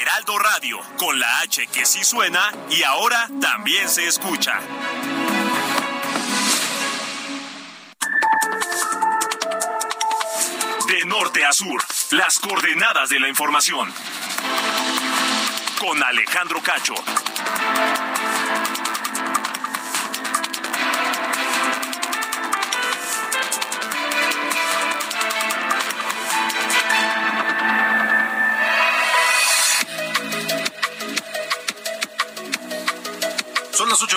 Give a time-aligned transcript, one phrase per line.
[0.00, 4.58] Heraldo Radio, con la H que sí suena y ahora también se escucha.
[10.88, 13.92] De norte a sur, las coordenadas de la información.
[15.78, 16.94] Con Alejandro Cacho.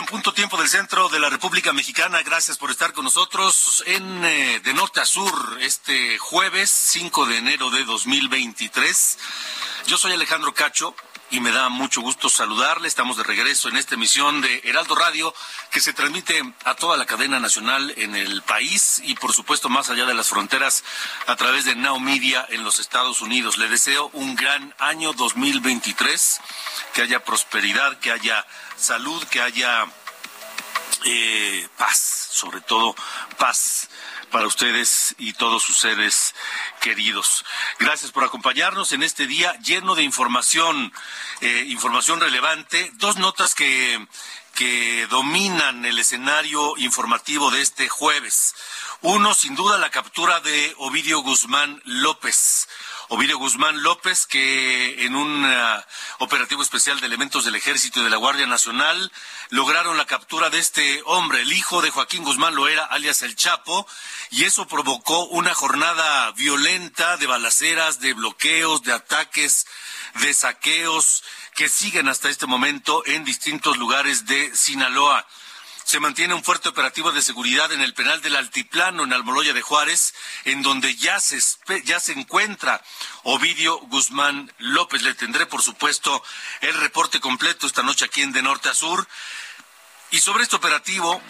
[0.07, 2.21] Punto tiempo del centro de la República Mexicana.
[2.23, 7.37] Gracias por estar con nosotros en eh, de norte a sur este jueves 5 de
[7.37, 9.17] enero de 2023.
[9.87, 10.95] Yo soy Alejandro Cacho
[11.29, 12.87] y me da mucho gusto saludarle.
[12.87, 15.33] Estamos de regreso en esta emisión de Heraldo Radio
[15.71, 19.89] que se transmite a toda la cadena nacional en el país y por supuesto más
[19.89, 20.83] allá de las fronteras
[21.27, 23.57] a través de Now Media en los Estados Unidos.
[23.57, 26.39] Le deseo un gran año 2023,
[26.93, 28.45] que haya prosperidad, que haya
[28.77, 29.85] salud, que haya
[31.05, 32.95] eh, paz, sobre todo
[33.37, 33.89] paz
[34.31, 36.35] para ustedes y todos sus seres
[36.81, 37.45] queridos.
[37.79, 40.93] Gracias por acompañarnos en este día lleno de información,
[41.41, 42.91] eh, información relevante.
[42.95, 44.05] Dos notas que,
[44.55, 48.55] que dominan el escenario informativo de este jueves.
[49.01, 52.67] Uno, sin duda, la captura de Ovidio Guzmán López.
[53.09, 55.81] Ovidio Guzmán López, que en un uh,
[56.19, 59.13] operativo especial de elementos del Ejército y de la Guardia Nacional
[59.49, 63.87] lograron la captura de este hombre, el hijo de Joaquín Guzmán Loera, alias El Chapo,
[64.29, 69.67] y eso provocó una jornada violenta de balaceras, de bloqueos, de ataques,
[70.15, 71.23] de saqueos
[71.55, 75.25] que siguen hasta este momento en distintos lugares de Sinaloa.
[75.87, 79.61] Se mantiene un fuerte operativo de seguridad en el penal del Altiplano, en Almoloya de
[79.61, 81.39] Juárez, en donde ya se,
[81.85, 82.83] ya se encuentra
[83.23, 85.01] Ovidio Guzmán López.
[85.03, 86.21] Le tendré, por supuesto,
[86.59, 89.07] el reporte completo esta noche aquí en De Norte a Sur.
[90.11, 91.21] Y sobre este operativo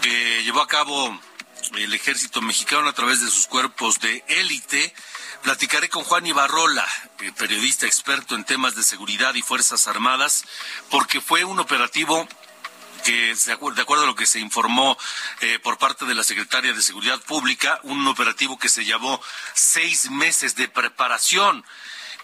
[0.00, 1.20] que llevó a cabo
[1.74, 4.94] el ejército mexicano a través de sus cuerpos de élite,
[5.42, 6.88] platicaré con Juan Ibarrola,
[7.36, 10.46] periodista experto en temas de seguridad y Fuerzas Armadas,
[10.88, 12.26] porque fue un operativo
[13.06, 14.98] que, de acuerdo a lo que se informó
[15.40, 19.22] eh, por parte de la Secretaria de Seguridad Pública, un operativo que se llevó
[19.54, 21.64] seis meses de preparación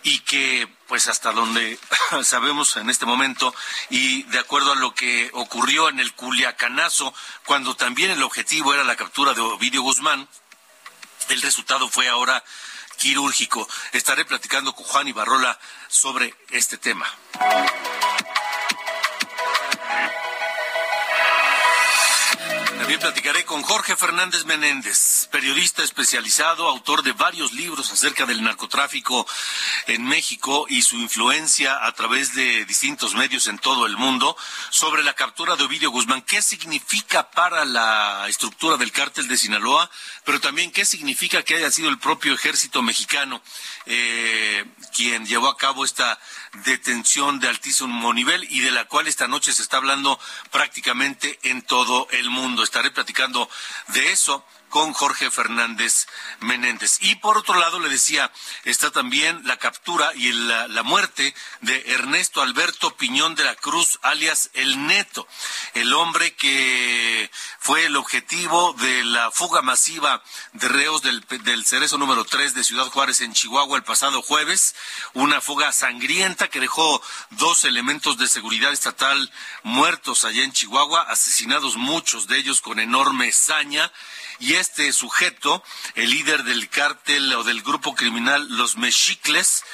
[0.02, 1.78] y que, pues hasta donde
[2.24, 3.54] sabemos en este momento,
[3.90, 7.14] y de acuerdo a lo que ocurrió en el Culiacanazo,
[7.44, 10.28] cuando también el objetivo era la captura de Ovidio Guzmán,
[11.28, 12.42] el resultado fue ahora
[12.96, 13.68] quirúrgico.
[13.92, 15.56] Estaré platicando con Juan Ibarrola
[15.86, 17.06] sobre este tema.
[22.82, 29.24] También platicaré con Jorge Fernández Menéndez, periodista especializado, autor de varios libros acerca del narcotráfico
[29.86, 34.36] en México y su influencia a través de distintos medios en todo el mundo,
[34.70, 36.22] sobre la captura de Ovidio Guzmán.
[36.22, 39.88] ¿Qué significa para la estructura del cártel de Sinaloa?
[40.24, 43.42] Pero también qué significa que haya sido el propio ejército mexicano
[43.86, 46.18] eh, quien llevó a cabo esta
[46.64, 50.18] detención de altísimo nivel y de la cual esta noche se está hablando
[50.50, 52.64] prácticamente en todo el mundo.
[52.72, 53.50] Estaré platicando
[53.88, 56.06] de eso con Jorge Fernández
[56.40, 56.96] Menéndez.
[57.02, 58.32] Y por otro lado, le decía,
[58.64, 64.48] está también la captura y la, muerte de Ernesto Alberto Piñón de la Cruz, alias
[64.54, 65.28] El Neto,
[65.74, 67.30] el hombre que
[67.60, 70.22] fue el objetivo de la fuga masiva
[70.54, 74.74] de reos del, del Cerezo número 3 de Ciudad Juárez en Chihuahua el pasado jueves,
[75.12, 79.30] una fuga sangrienta que dejó dos elementos de seguridad estatal
[79.64, 83.92] muertos allá en Chihuahua, asesinados muchos de ellos con enorme saña
[84.38, 85.62] y este sujeto,
[85.94, 89.64] el líder del cártel o del grupo criminal Los Mexicles,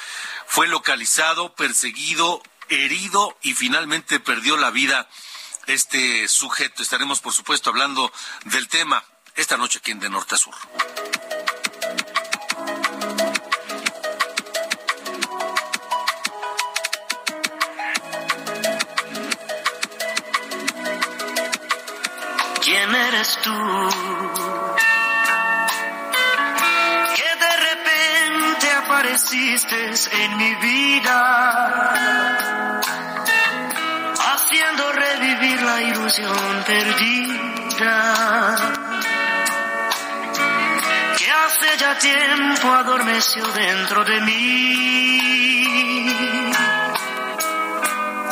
[0.47, 5.07] fue localizado, perseguido, herido y finalmente perdió la vida
[5.67, 6.81] este sujeto.
[6.81, 8.11] Estaremos, por supuesto, hablando
[8.45, 9.03] del tema
[9.35, 10.55] esta noche aquí en De Norte a Sur.
[22.79, 23.51] ¿Quién eres tú?
[27.17, 29.79] Que de repente apareciste
[30.13, 31.17] en mi vida,
[34.31, 37.95] haciendo revivir la ilusión perdida,
[41.17, 45.59] que hace ya tiempo adormeció dentro de mí.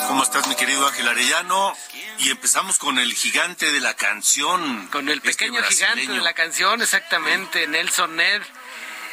[0.08, 1.76] ¿Cómo estás, mi querido Ángel Arellano?
[2.28, 4.88] Y empezamos con el gigante de la canción.
[4.88, 8.42] Con el este pequeño gigante de la canción, exactamente, Nelson Ned.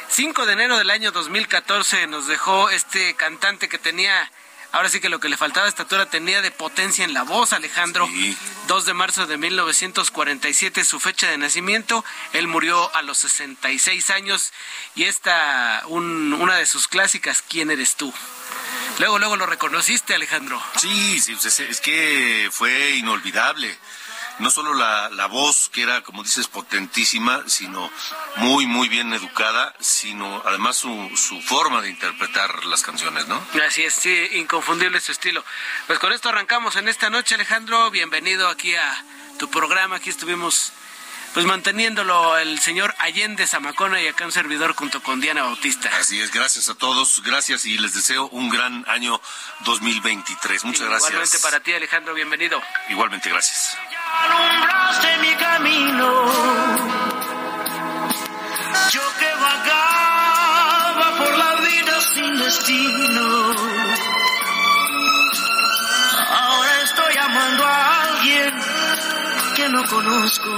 [0.09, 4.29] 5 de enero del año 2014 nos dejó este cantante que tenía,
[4.73, 8.05] ahora sí que lo que le faltaba estatura tenía de potencia en la voz, Alejandro.
[8.67, 12.03] 2 de marzo de 1947 su fecha de nacimiento.
[12.33, 14.51] Él murió a los 66 años
[14.93, 18.13] y esta, una de sus clásicas, ¿Quién eres tú?
[18.99, 20.61] Luego, luego lo reconociste, Alejandro.
[20.77, 23.77] Sí, sí, pues es que fue inolvidable.
[24.39, 27.89] No solo la, la voz, que era, como dices, potentísima, sino
[28.37, 33.41] muy, muy bien educada, sino además su, su forma de interpretar las canciones, ¿no?
[33.65, 35.43] Así es, sí, inconfundible su estilo.
[35.87, 37.89] Pues con esto arrancamos en esta noche, Alejandro.
[37.91, 39.05] Bienvenido aquí a
[39.39, 39.97] tu programa.
[39.97, 40.73] Aquí estuvimos
[41.35, 45.89] pues manteniéndolo el señor Allende Zamacona y acá un servidor junto con Diana Bautista.
[45.99, 49.19] Así es, gracias a todos, gracias y les deseo un gran año
[49.65, 50.63] 2023.
[50.63, 51.11] Muchas gracias.
[51.11, 52.61] Igualmente para ti, Alejandro, bienvenido.
[52.87, 53.77] Igualmente, gracias.
[54.21, 56.25] Alumbraste mi camino,
[58.91, 64.04] yo que vagaba por la vida sin destino.
[69.87, 70.49] Conozco.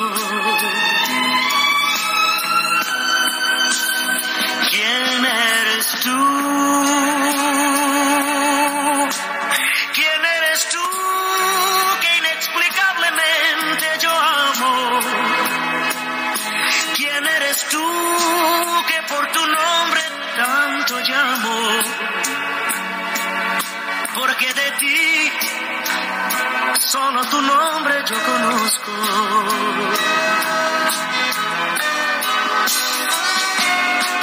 [26.98, 28.92] Solo tu nombre yo conozco.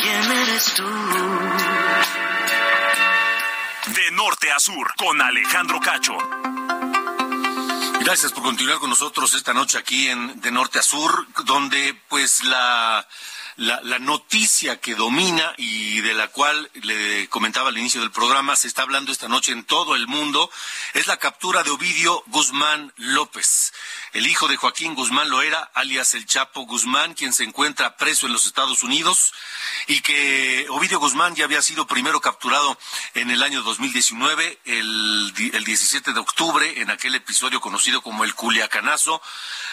[0.00, 0.88] ¿Quién eres tú?
[3.99, 6.17] De norte a sur, con Alejandro Cacho.
[8.00, 12.44] Gracias por continuar con nosotros esta noche aquí en De Norte a Sur, donde pues
[12.44, 13.06] la
[13.56, 18.68] la, noticia que domina y de la cual le comentaba al inicio del programa, se
[18.68, 20.50] está hablando esta noche en todo el mundo,
[20.94, 23.72] es la captura de Ovidio Guzmán López,
[24.14, 28.32] el hijo de Joaquín Guzmán Loera, alias el Chapo Guzmán, quien se encuentra preso en
[28.32, 29.34] los Estados Unidos
[29.88, 32.78] y que Ovidio Guzmán ya había sido primero capturado
[33.14, 38.37] en el año 2019, el, el 17 de octubre, en aquel episodio conocido como el
[38.37, 39.20] Culiacanazo,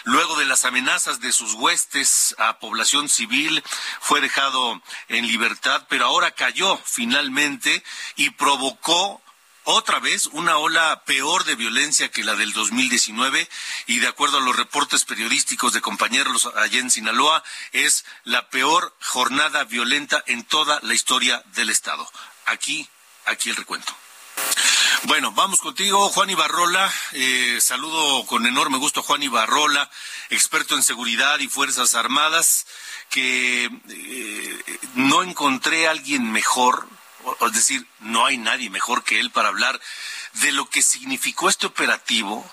[0.02, 3.62] luego de las amenazas de sus huestes a población civil,
[4.00, 7.84] fue dejado en libertad, pero ahora cayó finalmente
[8.16, 9.21] y provocó
[9.64, 13.48] otra vez una ola peor de violencia que la del 2019
[13.86, 17.42] y de acuerdo a los reportes periodísticos de compañeros allá en Sinaloa
[17.72, 22.10] es la peor jornada violenta en toda la historia del estado.
[22.46, 22.88] Aquí,
[23.26, 23.94] aquí el recuento.
[25.04, 26.92] Bueno, vamos contigo, Juan Ibarrola.
[27.12, 29.90] Eh, saludo con enorme gusto a Juan Ibarrola,
[30.30, 32.66] experto en seguridad y Fuerzas Armadas,
[33.10, 36.86] que eh, no encontré a alguien mejor,
[37.46, 39.80] es decir, no hay nadie mejor que él para hablar
[40.34, 42.48] de lo que significó este operativo,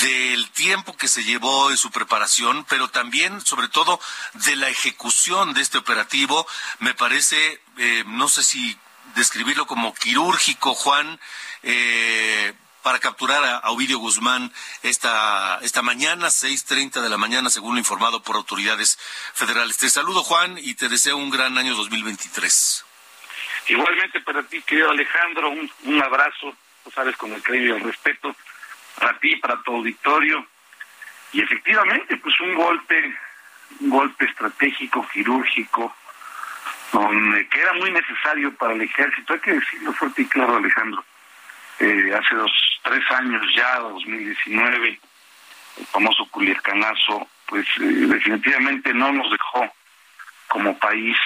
[0.00, 4.00] del tiempo que se llevó en su preparación, pero también, sobre todo,
[4.34, 6.46] de la ejecución de este operativo.
[6.78, 8.78] Me parece, eh, no sé si
[9.14, 11.20] describirlo como quirúrgico, Juan,
[11.62, 17.78] eh, para capturar a, Ovidio Guzmán esta, esta mañana, 6.30 de la mañana, según lo
[17.78, 18.98] informado por autoridades
[19.34, 19.76] federales.
[19.76, 22.84] Te saludo, Juan, y te deseo un gran año 2023.
[23.68, 27.84] Igualmente para ti, querido Alejandro, un, un abrazo, tú sabes, con el cariño y el
[27.84, 28.34] respeto,
[28.98, 30.46] para ti, para tu auditorio.
[31.32, 33.16] Y efectivamente, pues un golpe,
[33.80, 35.94] un golpe estratégico, quirúrgico,
[37.50, 41.04] que era muy necesario para el ejército, hay que decirlo fuerte y claro, Alejandro
[41.78, 42.52] eh, hace dos,
[42.82, 45.00] tres años ya, 2019,
[45.78, 49.72] el famoso Culiacanazo, pues eh, definitivamente no nos dejó
[50.48, 51.16] como país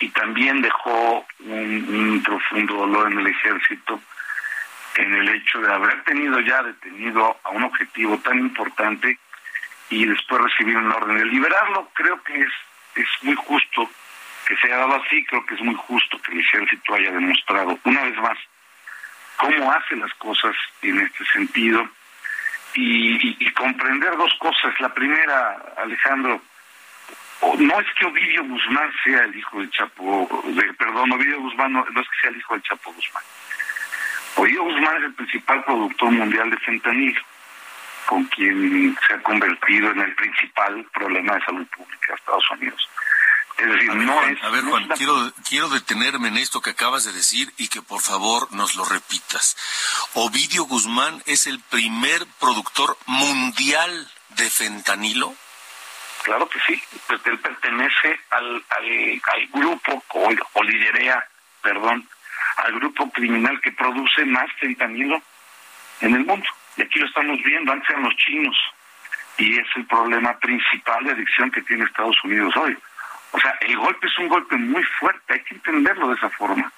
[0.00, 4.00] y también dejó un, profundo dolor en el ejército
[4.96, 9.18] en el hecho de haber tenido ya detenido a un objetivo tan importante
[9.90, 11.88] y después recibir una orden de liberarlo.
[11.94, 12.52] Creo que es,
[12.96, 13.88] es muy justo
[14.46, 17.78] que se haya dado así, creo que es muy justo que el ejército haya demostrado
[17.84, 18.38] una vez más
[19.36, 21.88] cómo hace las cosas en este sentido
[22.74, 24.78] y, comprender dos cosas.
[24.80, 26.40] La primera, Alejandro,
[27.40, 31.84] no es que Ovidio Guzmán sea el hijo del Chapo, de, perdón, Ovidio Guzmán no,
[31.84, 33.22] no, es que sea el hijo del Chapo Guzmán.
[34.36, 37.20] Ovidio Guzmán es el principal productor mundial de fentanilo,
[38.06, 42.88] con quien se ha convertido en el principal problema de salud pública de Estados Unidos.
[43.58, 44.42] Es decir, no es.
[44.44, 48.00] A ver, Juan, quiero, quiero detenerme en esto que acabas de decir y que por
[48.00, 49.56] favor nos lo repitas.
[50.14, 55.34] Ovidio Guzmán es el primer productor mundial de fentanilo.
[56.28, 61.26] Claro que sí, pues él pertenece al, al, grupo, o, o liderea,
[61.62, 62.06] perdón,
[62.58, 65.22] al grupo criminal que produce más fentanilo
[66.02, 66.46] en el mundo.
[66.76, 68.54] Y aquí lo estamos viendo, antes eran los chinos.
[69.38, 72.76] Y es el problema principal de adicción que tiene Estados Unidos hoy.
[73.32, 76.70] O sea, el golpe es un golpe muy fuerte, hay que entenderlo de esa forma.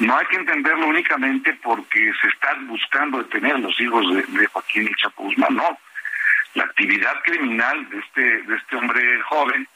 [0.00, 4.94] No hay que entenderlo únicamente porque se están buscando detener los hijos de, Joaquín y
[5.00, 5.78] Chapo no.
[6.54, 9.66] La actividad criminal de este, de este hombre joven,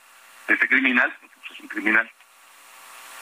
[0.49, 2.11] de este criminal, pues es un criminal,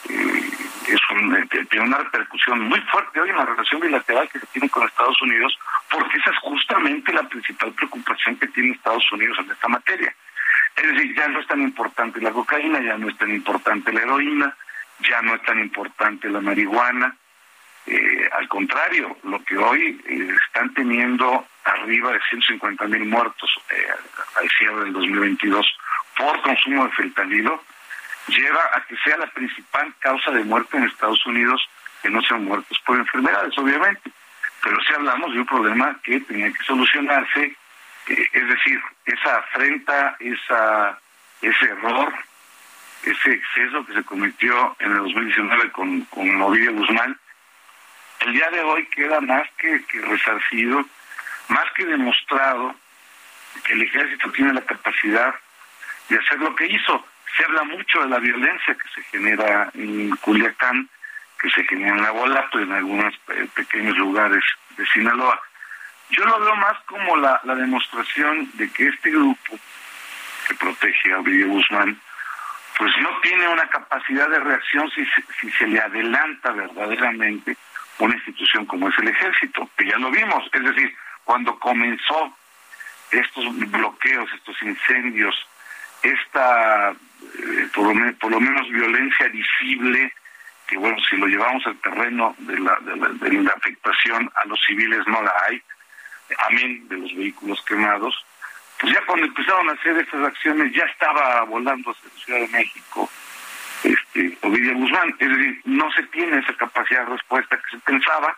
[0.09, 0.49] eh,
[0.87, 4.47] es un, eh, tiene una repercusión muy fuerte hoy en la relación bilateral que se
[4.47, 5.57] tiene con Estados Unidos,
[5.89, 10.13] porque esa es justamente la principal preocupación que tiene Estados Unidos en esta materia.
[10.75, 14.01] Es decir, ya no es tan importante la cocaína, ya no es tan importante la
[14.01, 14.55] heroína,
[14.99, 17.15] ya no es tan importante la marihuana.
[17.87, 23.87] Eh, al contrario, lo que hoy eh, están teniendo arriba de 150 mil muertos eh,
[24.35, 25.65] al cierre del 2022
[26.17, 27.63] por consumo de fentanilo,
[28.27, 31.67] lleva a que sea la principal causa de muerte en Estados Unidos,
[32.01, 34.11] que no sean muertos por enfermedades, obviamente.
[34.63, 37.55] Pero si hablamos de un problema que tenía que solucionarse,
[38.07, 40.99] eh, es decir, esa afrenta, esa,
[41.41, 42.13] ese error,
[43.03, 47.17] ese exceso que se cometió en el 2019 con, con Ovidio Guzmán,
[48.21, 50.85] el día de hoy queda más que, que resarcido,
[51.49, 52.75] más que demostrado
[53.63, 55.33] que el ejército tiene la capacidad
[56.09, 57.05] de hacer lo que hizo.
[57.37, 60.89] Se habla mucho de la violencia que se genera en Culiacán,
[61.39, 64.43] que se genera en Abolato y en algunos eh, pequeños lugares
[64.77, 65.39] de Sinaloa.
[66.09, 69.59] Yo lo veo más como la, la demostración de que este grupo
[70.47, 71.99] que protege a Ovidio Guzmán,
[72.77, 75.05] pues no tiene una capacidad de reacción si
[75.39, 77.57] si se le adelanta verdaderamente
[77.99, 82.35] una institución como es el ejército, que ya lo vimos, es decir, cuando comenzó
[83.11, 85.35] estos bloqueos, estos incendios,
[86.03, 90.13] esta, eh, por, lo menos, por, lo menos, violencia visible,
[90.67, 94.45] que bueno, si lo llevamos al terreno de la, de la, de la afectación a
[94.45, 95.61] los civiles no la hay,
[96.49, 98.25] amén de los vehículos quemados,
[98.79, 102.47] pues ya cuando empezaron a hacer estas acciones ya estaba volando hacia la Ciudad de
[102.49, 103.09] México
[104.15, 108.37] este, Ovidio Guzmán, es decir, no se tiene esa capacidad de respuesta que se pensaba,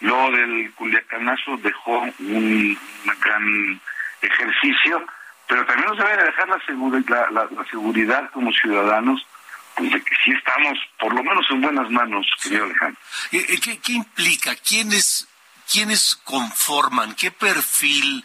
[0.00, 2.78] lo del Culiacanazo dejó un,
[3.20, 3.80] gran
[4.20, 5.04] ejercicio,
[5.46, 9.26] pero también nos debe dejar la, seguridad, la, la, seguridad como ciudadanos
[9.76, 13.00] pues de que sí estamos por lo menos en buenas manos, querido Alejandro.
[13.30, 14.54] ¿Qué, qué implica?
[14.56, 15.28] ¿Quiénes
[15.70, 17.14] ¿Quiénes conforman?
[17.14, 18.24] ¿Qué perfil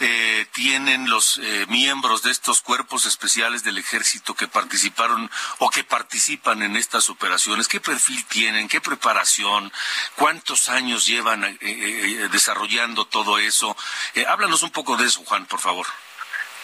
[0.00, 5.84] eh, tienen los eh, miembros de estos cuerpos especiales del ejército que participaron o que
[5.84, 7.68] participan en estas operaciones?
[7.68, 8.68] ¿Qué perfil tienen?
[8.68, 9.72] ¿Qué preparación?
[10.16, 13.76] ¿Cuántos años llevan eh, eh desarrollando todo eso?
[14.14, 15.86] Eh, háblanos un poco de eso, Juan, por favor.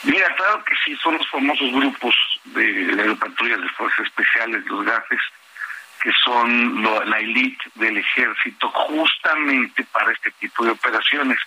[0.05, 4.85] Mira, claro que sí, son los famosos grupos de, de patrullas de fuerzas especiales, los
[4.85, 5.21] GAFES,
[6.03, 11.39] que son lo, la élite del ejército justamente para este tipo de operaciones.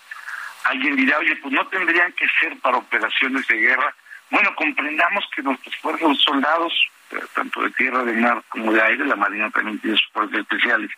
[0.65, 3.95] Alguien dirá, oye, pues no tendrían que ser para operaciones de guerra.
[4.31, 6.73] Bueno, comprendamos que nuestros fuerzas soldados,
[7.11, 10.39] eh, tanto de tierra, de mar como de aire, la Marina también tiene sus fuerzas
[10.39, 10.91] especiales,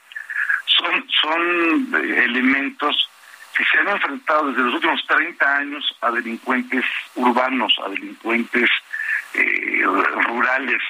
[0.66, 3.10] son, son eh, elementos
[3.58, 8.70] que se han enfrentado desde los últimos 30 años a delincuentes urbanos, a delincuentes
[9.34, 9.82] eh,
[10.28, 10.82] rurales,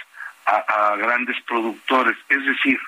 [0.46, 2.18] a, a, grandes productores.
[2.30, 2.80] Es decir,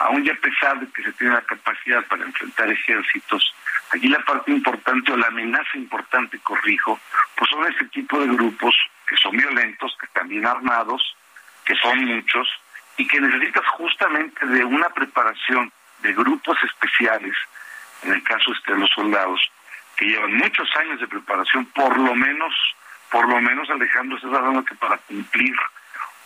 [0.00, 3.54] aún ya a pesar de que se tiene la capacidad para enfrentar ejércitos,
[3.92, 6.98] aquí la parte importante o la amenaza importante, corrijo,
[7.36, 8.74] pues son ese tipo de grupos
[9.06, 11.16] que son violentos, que están bien armados,
[11.64, 12.48] que son muchos,
[12.96, 17.36] y que necesitas justamente de una preparación de grupos especiales,
[18.02, 19.40] en el caso este de los soldados,
[19.96, 22.54] que llevan muchos años de preparación, por lo menos,
[23.10, 25.54] por lo menos Alejandro, hablando que para cumplir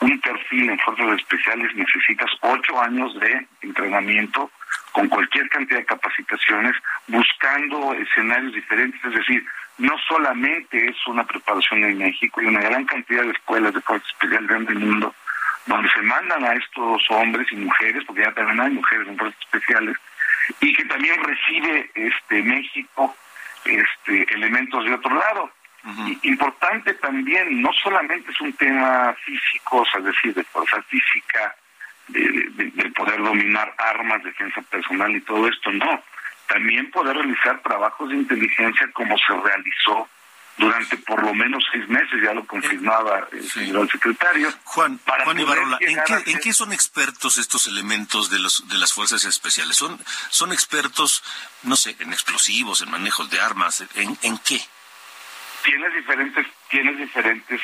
[0.00, 4.50] un perfil en fuerzas especiales necesitas ocho años de entrenamiento
[4.92, 6.74] con cualquier cantidad de capacitaciones,
[7.08, 9.44] buscando escenarios diferentes, es decir,
[9.78, 14.08] no solamente es una preparación en México, hay una gran cantidad de escuelas de fuerzas
[14.10, 15.14] especiales en el mundo
[15.66, 19.40] donde se mandan a estos hombres y mujeres, porque ya también hay mujeres en fuerzas
[19.40, 19.96] especiales,
[20.60, 23.16] y que también recibe este México
[23.64, 25.50] este elementos de otro lado.
[26.22, 31.54] Importante también, no solamente es un tema físico, es decir, de fuerza física,
[32.08, 36.02] de, poder dominar armas, defensa personal y todo esto, no.
[36.46, 40.08] También poder realizar trabajos de inteligencia como se realizó
[40.56, 44.52] durante por lo menos seis meses, ya lo confirmaba el señor secretario.
[44.64, 49.76] Juan, Juan Ibarola, ¿en qué, son expertos estos elementos de, los, de las fuerzas especiales?
[49.76, 49.98] ¿Son,
[50.30, 51.24] ¿Son expertos,
[51.64, 53.84] no sé, en explosivos, en manejos de armas?
[53.96, 54.60] ¿En, en qué?
[55.64, 57.60] Tienes diferentes, tienes diferentes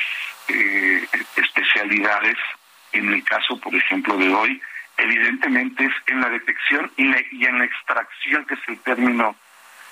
[0.47, 2.37] eh, especialidades.
[2.93, 4.61] En el caso, por ejemplo, de hoy,
[4.97, 9.35] evidentemente es en la detección y, y en la extracción, que es el término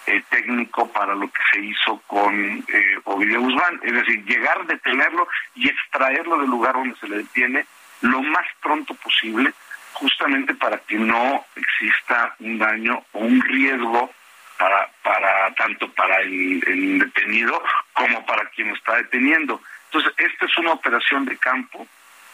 [0.08, 5.28] eh, técnico para lo que se hizo con eh, Ovidio Guzmán, es decir, llegar, detenerlo
[5.54, 7.66] y extraerlo del lugar donde se le detiene
[8.02, 9.54] lo más pronto posible,
[9.94, 14.12] justamente para que no exista un daño o un riesgo
[14.58, 17.64] para, para tanto para el, detenido
[17.94, 19.60] como para quien lo está deteniendo.
[19.86, 21.88] Entonces, esta es una operación de campo,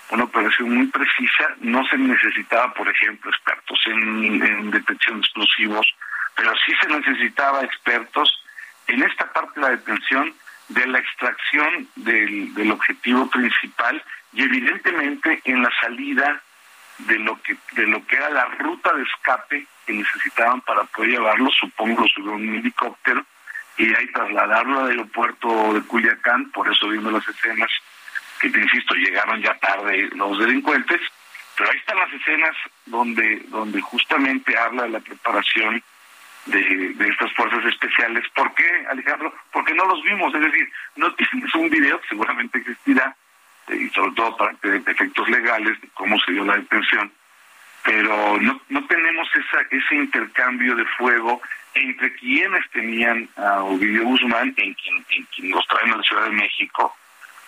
[0.10, 5.88] una operación muy precisa, no se necesitaba, por ejemplo, expertos en, en detección de explosivos,
[6.36, 8.44] pero sí se necesitaba expertos
[8.88, 10.34] en esta parte de la detención
[10.67, 14.03] de la extracción del, del objetivo principal
[14.34, 16.41] y evidentemente en la salida
[16.99, 21.11] de lo que de lo que era la ruta de escape que necesitaban para poder
[21.11, 23.25] llevarlo, supongo subió un helicóptero
[23.77, 27.69] y ahí trasladarlo al aeropuerto de Culiacán, por eso vimos las escenas
[28.39, 31.01] que te insisto llegaron ya tarde los delincuentes,
[31.57, 35.83] pero ahí están las escenas donde donde justamente habla de la preparación
[36.45, 38.23] de, estas fuerzas especiales.
[38.35, 39.33] ¿Por qué, Alejandro?
[39.51, 43.15] Porque no los vimos, es decir, no tienes un video seguramente existirá,
[43.69, 47.12] y sobre todo para efectos legales cómo se dio la detención,
[47.84, 51.41] pero no, no tenemos esa, ese intercambio de fuego
[51.74, 56.25] entre quienes tenían a Ovidio Guzmán, en quien, en quien los traen a la Ciudad
[56.25, 56.95] de México,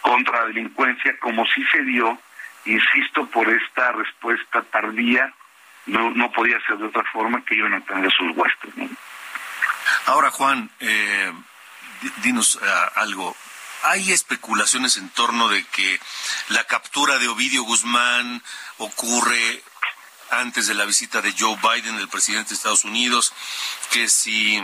[0.01, 2.19] contra la delincuencia, como sí se dio,
[2.65, 5.33] insisto, por esta respuesta tardía
[5.87, 8.91] no, no podía ser de otra forma que iban a tener sus huéspedes.
[10.05, 11.31] Ahora, Juan, eh,
[12.23, 13.35] dinos eh, algo.
[13.87, 15.97] Hay especulaciones en torno de que
[16.49, 18.43] la captura de Ovidio Guzmán
[18.79, 19.63] ocurre
[20.29, 23.31] antes de la visita de Joe Biden, el presidente de Estados Unidos,
[23.89, 24.61] que si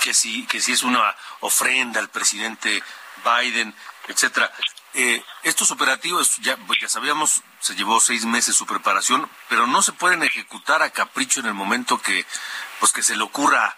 [0.00, 2.82] que si que si es una ofrenda al presidente
[3.22, 3.74] Biden,
[4.08, 4.50] etcétera.
[4.94, 9.92] Eh, estos operativos, ya, ya sabíamos, se llevó seis meses su preparación, pero no se
[9.92, 12.24] pueden ejecutar a capricho en el momento que,
[12.80, 13.76] pues que se le ocurra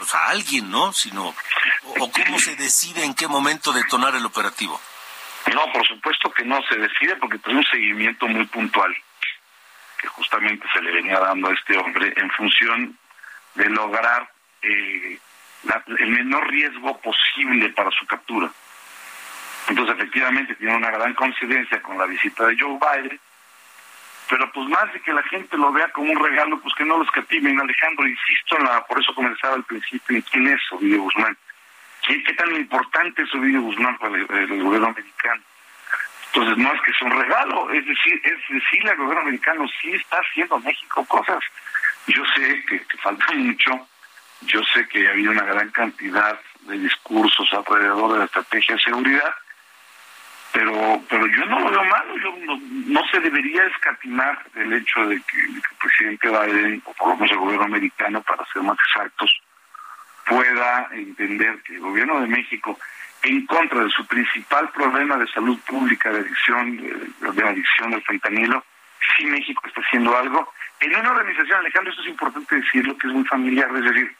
[0.00, 0.94] pues, a alguien, ¿no?
[0.94, 1.34] Sino,
[1.84, 4.80] o, cómo se decide en qué momento detonar el operativo.
[5.52, 8.96] No, por supuesto que no se decide porque tiene un seguimiento muy puntual
[10.00, 12.96] que justamente se le venía dando a este hombre en función
[13.54, 14.26] de lograr
[14.62, 15.18] eh,
[15.98, 18.50] el menor riesgo posible para su captura.
[19.68, 23.20] Entonces, efectivamente, tiene una gran coincidencia con la visita de Joe Biden,
[24.30, 26.98] pero pues más de que la gente lo vea como un regalo, pues que no
[26.98, 31.36] los cativen, Alejandro, insisto, en la, por eso comenzaba al principio, quién es Ovidio Guzmán,
[32.06, 35.42] ¿Qué, qué tan importante es Ovidio Guzmán para el, gobierno americano.
[36.32, 39.92] Entonces, no es que es un regalo, es decir, es decirle al gobierno americano, sí
[39.92, 41.42] está haciendo México cosas.
[42.06, 43.88] Yo sé que, que falta mucho,
[44.42, 48.82] yo sé que ha habido una gran cantidad de discursos alrededor de la estrategia de
[48.82, 49.34] seguridad,
[50.52, 52.36] pero pero yo no lo veo malo, yo
[52.86, 57.30] no, se debería escatimar el hecho de que, el presidente Biden, o por lo menos
[57.32, 59.30] el gobierno americano, para ser más exactos,
[60.26, 62.78] pueda entender que el gobierno de México,
[63.22, 68.64] en contra de su principal problema de salud pública, de adicción, de, adicción al fentanilo,
[69.16, 70.52] si México está haciendo algo.
[70.80, 74.16] En una organización, Alejandro, esto es importante decirlo, que es muy familiar, es decir,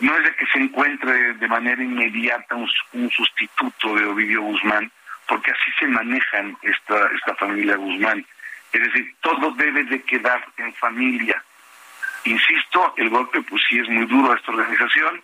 [0.00, 4.90] no es de que se encuentre de manera inmediata un, un sustituto de Ovidio Guzmán,
[5.28, 8.24] porque así se manejan esta, esta familia Guzmán.
[8.72, 11.42] Es decir, todo debe de quedar en familia.
[12.24, 15.22] Insisto, el golpe pues sí es muy duro a esta organización,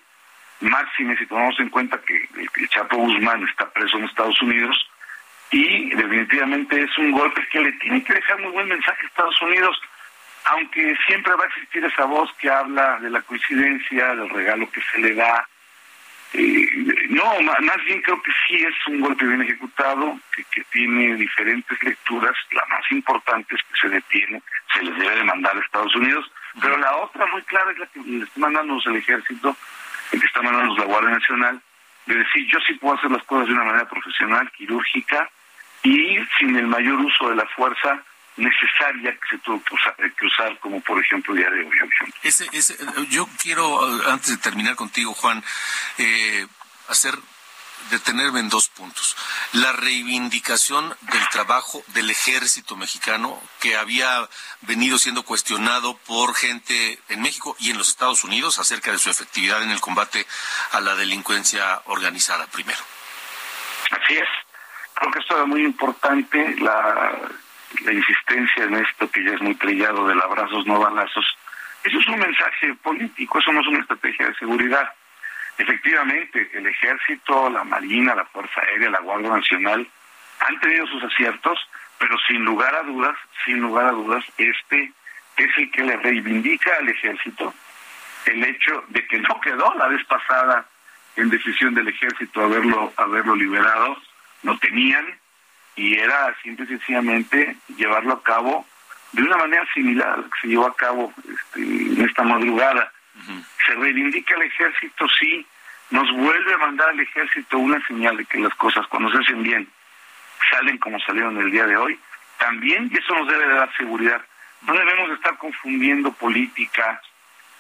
[0.61, 4.89] máxime si tomamos en cuenta que el Chapo Guzmán está preso en Estados Unidos
[5.51, 9.43] y definitivamente es un golpe que le tiene que dejar muy buen mensaje a Estados
[9.43, 9.81] Unidos,
[10.45, 14.81] aunque siempre va a existir esa voz que habla de la coincidencia, del regalo que
[14.81, 15.47] se le da,
[16.33, 16.69] eh,
[17.15, 22.35] no, más bien creo que sí es un golpe bien ejecutado, que, tiene diferentes lecturas.
[22.51, 26.29] La más importante es que se detiene, se les debe demandar a Estados Unidos,
[26.61, 29.57] pero la otra muy clara es la que le está mandando el ejército,
[30.11, 31.61] el que está mandando la Guardia Nacional,
[32.07, 35.31] de decir yo sí puedo hacer las cosas de una manera profesional, quirúrgica
[35.85, 38.03] y sin el mayor uso de la fuerza
[38.37, 41.71] necesaria que se tuvo que usar, como por ejemplo día de hoy.
[42.23, 42.77] Ese, ese,
[43.09, 45.43] yo quiero, antes de terminar contigo, Juan,
[45.99, 46.47] eh,
[46.89, 47.15] hacer
[47.91, 49.17] detenerme en dos puntos.
[49.53, 54.29] La reivindicación del trabajo del ejército mexicano que había
[54.63, 59.11] venido siendo cuestionado por gente en México y en los Estados Unidos acerca de su
[59.11, 60.27] efectividad en el combate
[60.73, 62.81] a la delincuencia organizada primero.
[63.91, 64.29] Así es.
[64.95, 67.13] Creo que esto era muy importante, la,
[67.93, 71.25] insistencia en esto que ya es muy trillado del abrazos no balazos.
[71.83, 74.89] Eso es un mensaje político, eso no es una estrategia de seguridad
[75.59, 79.87] Efectivamente, el ejército, la marina, la Fuerza Aérea, la Guardia Nacional
[80.41, 81.59] han tenido sus aciertos,
[81.99, 84.93] pero sin lugar a dudas, sin lugar a dudas, este
[85.37, 87.55] es el que le reivindica al ejército
[88.27, 90.67] el hecho de que no quedó la vez pasada
[91.17, 93.97] en decisión del ejército haberlo haberlo liberado,
[94.43, 95.07] no tenían
[95.77, 98.67] y era simple y sencillamente llevarlo a cabo
[99.13, 102.93] de una manera similar a la que se llevó a cabo este, en esta madrugada
[103.67, 105.47] se reivindica el ejército, sí,
[105.91, 109.43] nos vuelve a mandar al ejército una señal de que las cosas cuando se hacen
[109.43, 109.69] bien
[110.51, 111.99] salen como salieron el día de hoy,
[112.39, 114.23] también y eso nos debe de dar seguridad.
[114.63, 117.01] No debemos estar confundiendo política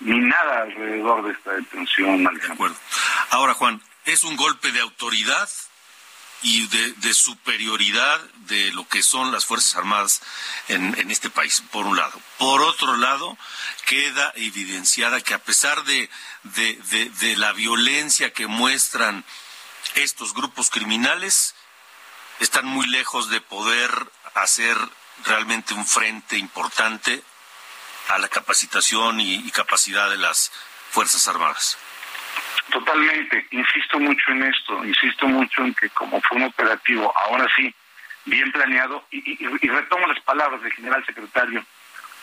[0.00, 2.24] ni nada alrededor de esta detención.
[2.24, 2.76] De acuerdo.
[3.30, 5.48] Ahora, Juan, ¿es un golpe de autoridad
[6.42, 10.20] y de, superioridad de lo que son las Fuerzas Armadas
[10.68, 12.20] en, este país, por un lado.
[12.38, 13.38] Por otro lado,
[13.86, 16.10] queda evidenciada que a pesar de,
[16.42, 19.24] de la violencia que muestran
[19.94, 21.54] estos grupos criminales,
[22.40, 23.90] están muy lejos de poder
[24.34, 24.76] hacer
[25.24, 27.22] realmente un frente importante
[28.08, 30.50] a la capacitación y capacidad de las
[30.90, 31.78] Fuerzas Armadas.
[32.70, 37.74] Totalmente, insisto mucho en esto, insisto mucho en que como fue un operativo, ahora sí,
[38.24, 41.64] bien planeado, y, retomo las palabras del general secretario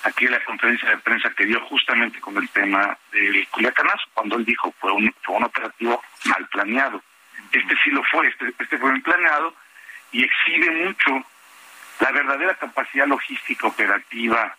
[0.03, 4.37] aquí en la conferencia de prensa que dio justamente con el tema del Culiacanazo, cuando
[4.37, 7.03] él dijo fue un, fue un operativo mal planeado.
[7.51, 9.53] Este sí lo fue, este, este fue bien planeado
[10.11, 11.23] y exhibe mucho
[11.99, 14.55] la verdadera capacidad logística operativa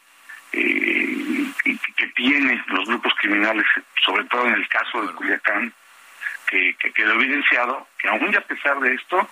[0.52, 1.11] eh,
[2.22, 3.66] que, que, tienen los grupos criminales,
[4.04, 5.72] sobre todo en el caso de Culiacán,
[6.46, 9.28] que, quedó evidenciado que aún y a pesar de esto,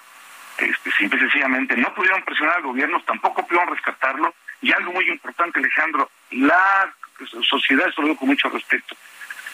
[0.58, 5.08] este, simple y sencillamente no pudieron presionar al gobierno, tampoco pudieron rescatarlo, y algo muy
[5.08, 6.92] importante, Alejandro, la
[7.42, 8.96] sociedad, esto lo digo con mucho respeto,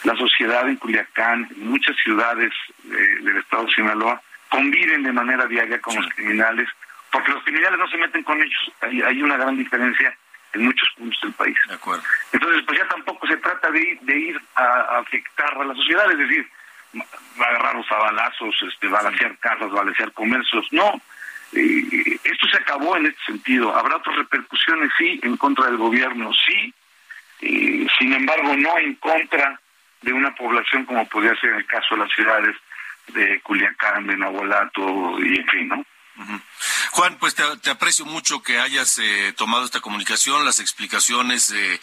[0.03, 5.79] la sociedad en Culiacán, en muchas ciudades del estado de Sinaloa, conviven de manera diaria
[5.81, 6.69] con los criminales,
[7.11, 10.15] porque los criminales no se meten con ellos, hay, hay una gran diferencia
[10.57, 11.57] en muchos puntos del país.
[11.67, 12.03] De acuerdo.
[12.31, 16.11] Entonces, pues ya tampoco se trata de ir, de ir a, afectar a la sociedad,
[16.11, 16.47] es decir,
[17.39, 20.65] va a balazos, este, balancear carros, balancear comercios.
[20.71, 21.01] No,
[21.53, 23.75] eh, esto se acabó en este sentido.
[23.75, 26.73] Habrá otras repercusiones, sí, en contra del gobierno, sí,
[27.41, 29.59] eh, sin embargo, no en contra
[30.01, 32.55] de una población como podría ser en el caso de las ciudades
[33.07, 35.85] de Culiacán, de Nahualato y en fin, ¿no?
[36.97, 41.79] Juan, pues te, aprecio mucho que hayas eh, tomado esta comunicación, las explicaciones de,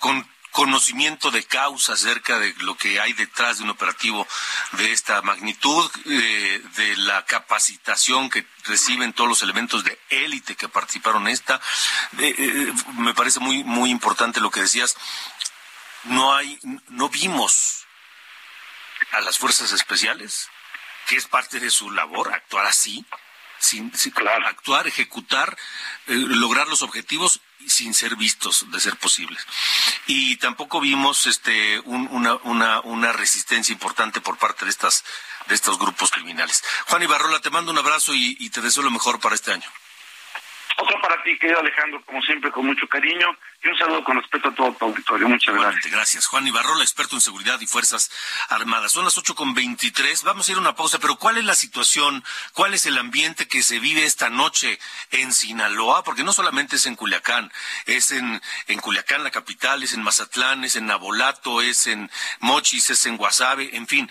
[0.00, 4.26] con conocimiento de causa acerca de lo que hay detrás de un operativo
[4.72, 10.68] de esta magnitud, eh, de la capacitación que reciben todos los elementos de élite que
[10.68, 11.60] participaron en esta.
[12.18, 14.96] Eh, me parece muy muy importante lo que decías.
[16.02, 17.86] No hay, no vimos
[19.12, 20.48] a las fuerzas especiales,
[21.06, 23.06] que es parte de su labor actuar así
[23.62, 23.92] sin,
[24.46, 25.56] actuar, ejecutar,
[26.08, 29.46] eh, lograr los objetivos sin ser vistos, de ser posibles.
[30.06, 35.04] Y tampoco vimos este una, una, una resistencia importante por parte de estas
[35.48, 36.62] de estos grupos criminales.
[36.88, 39.68] Juan Ibarrola, te mando un abrazo y te deseo lo mejor para este año.
[40.82, 43.36] Otro para ti, querido Alejandro, como siempre, con mucho cariño.
[43.62, 45.28] Y un saludo con respeto a todo tu auditorio.
[45.28, 45.92] Muchas gracias.
[45.92, 46.26] Gracias.
[46.26, 48.10] Juan Ibarrola, experto en seguridad y Fuerzas
[48.48, 48.90] Armadas.
[48.90, 50.24] Son las ocho con veintitrés.
[50.24, 52.24] Vamos a ir a una pausa, pero ¿cuál es la situación?
[52.52, 54.80] ¿Cuál es el ambiente que se vive esta noche
[55.12, 56.02] en Sinaloa?
[56.02, 57.52] Porque no solamente es en Culiacán,
[57.86, 62.90] es en, en Culiacán, la capital, es en Mazatlán, es en Nabolato, es en Mochis,
[62.90, 64.10] es en Guasave, en fin.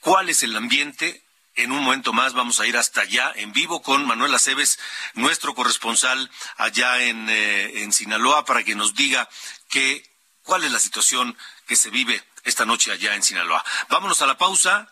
[0.00, 1.22] ¿Cuál es el ambiente?
[1.54, 4.78] En un momento más vamos a ir hasta allá en vivo con Manuel Aceves,
[5.14, 9.28] nuestro corresponsal allá en, eh, en Sinaloa, para que nos diga
[9.68, 10.02] que,
[10.42, 11.36] cuál es la situación
[11.66, 13.62] que se vive esta noche allá en Sinaloa.
[13.90, 14.88] Vámonos a la pausa.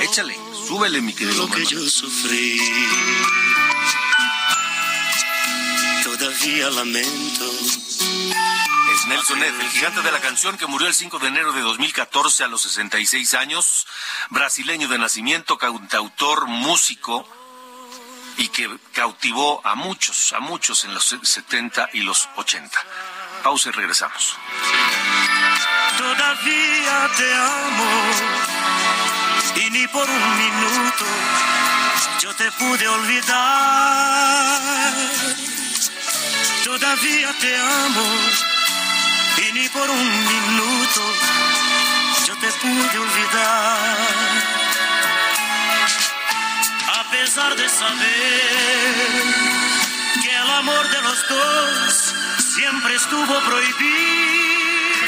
[0.00, 0.36] Échale,
[0.68, 1.46] súbele, mi querido.
[1.46, 2.60] Lo que yo sufrí,
[6.04, 7.55] todavía lamento
[9.04, 12.44] Nelson Ed, el gigante de la canción que murió el 5 de enero de 2014
[12.44, 13.86] a los 66 años,
[14.30, 17.28] brasileño de nacimiento, cantautor, músico
[18.38, 22.78] y que cautivó a muchos, a muchos en los 70 y los 80.
[23.42, 24.36] Pausa y regresamos.
[25.98, 27.90] Todavía te amo
[29.56, 31.04] y ni por un minuto
[32.20, 33.32] yo te pude olvidar.
[36.64, 38.55] Todavía te amo
[39.38, 41.00] y ni por un minuto
[42.26, 43.96] yo te pude olvidar.
[46.98, 48.94] A pesar de saber
[50.22, 52.14] que el amor de los dos
[52.54, 54.46] siempre estuvo prohibido.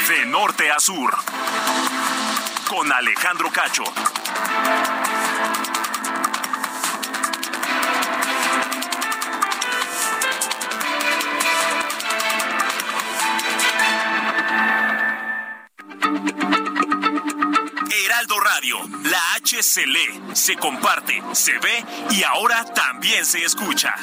[0.08, 1.16] De norte a sur.
[2.68, 3.84] Con Alejandro Cacho.
[19.62, 23.94] Se lee, se comparte, se ve y ahora también se escucha.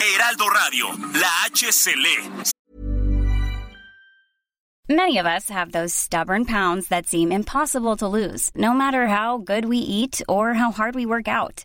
[0.00, 2.52] Heraldo Radio, la H se lee,
[4.88, 9.38] Many of us have those stubborn pounds that seem impossible to lose, no matter how
[9.38, 11.64] good we eat or how hard we work out.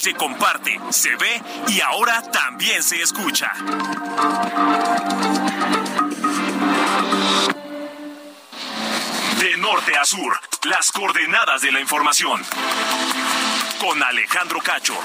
[0.00, 3.52] Se comparte, se ve y ahora también se escucha.
[9.38, 12.42] De norte a sur, las coordenadas de la información.
[13.78, 14.98] Con Alejandro Cacho.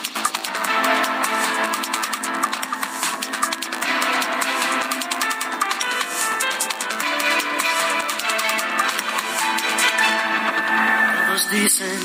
[11.36, 12.00] Dicen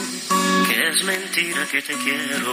[0.69, 2.53] que es mentira que te quiero,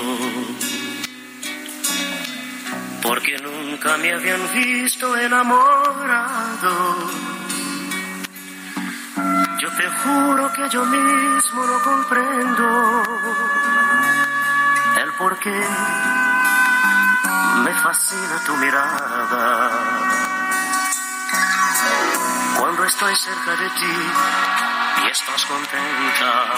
[3.02, 6.96] porque nunca me habían visto enamorado.
[9.60, 13.04] Yo te juro que yo mismo no comprendo
[15.02, 15.60] el por qué
[17.64, 19.72] me fascina tu mirada.
[22.60, 24.67] Cuando estoy cerca de ti
[25.06, 26.54] y estás contenta.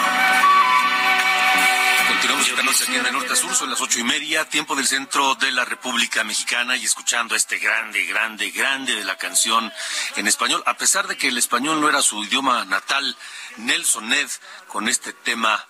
[2.08, 5.34] Continuamos escuchándonos aquí en de norte sur, son las ocho y media, tiempo del centro
[5.36, 9.72] de la República Mexicana y escuchando este grande, grande, grande de la canción
[10.16, 13.16] en español, a pesar de que el español no era su idioma natal,
[13.56, 14.28] Nelson Ned
[14.68, 15.64] con este tema.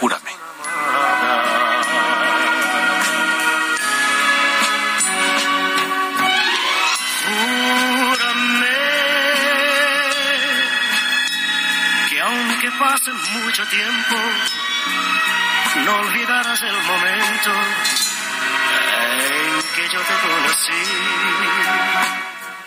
[0.00, 0.30] Júrame
[12.94, 14.14] pase mucho tiempo,
[15.84, 17.50] no olvidarás el momento
[19.18, 20.82] en que yo te conocí.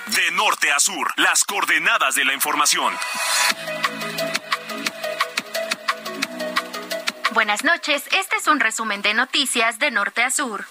[0.08, 2.94] De norte a sur, las coordenadas de la información.
[7.32, 10.66] Buenas noches, este es un resumen de noticias de norte a sur.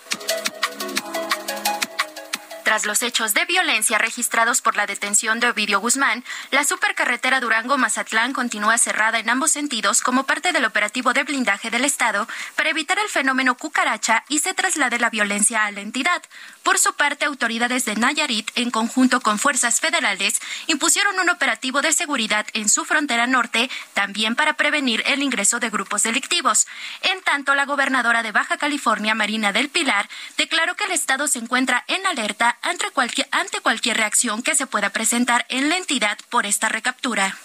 [2.67, 8.33] Tras los hechos de violencia registrados por la detención de Ovidio Guzmán, la supercarretera Durango-Mazatlán
[8.33, 12.27] continúa cerrada en ambos sentidos como parte del operativo de blindaje del Estado
[12.57, 16.21] para evitar el fenómeno cucaracha y se traslade la violencia a la entidad.
[16.67, 21.93] Por su parte, autoridades de Nayarit, en conjunto con fuerzas federales, impusieron un operativo de
[21.93, 26.67] seguridad en su frontera norte, también para prevenir el ingreso de grupos delictivos.
[27.03, 31.39] En tanto, la gobernadora de Baja California, Marina del Pilar, declaró que el Estado se
[31.39, 36.19] encuentra en alerta ante cualquier, ante cualquier reacción que se pueda presentar en la entidad
[36.31, 37.39] por esta recaptura.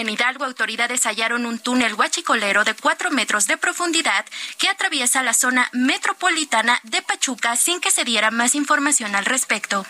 [0.00, 4.24] En Hidalgo, autoridades hallaron un túnel huachicolero de cuatro metros de profundidad
[4.56, 9.84] que atraviesa la zona metropolitana de Pachuca sin que se diera más información al respecto.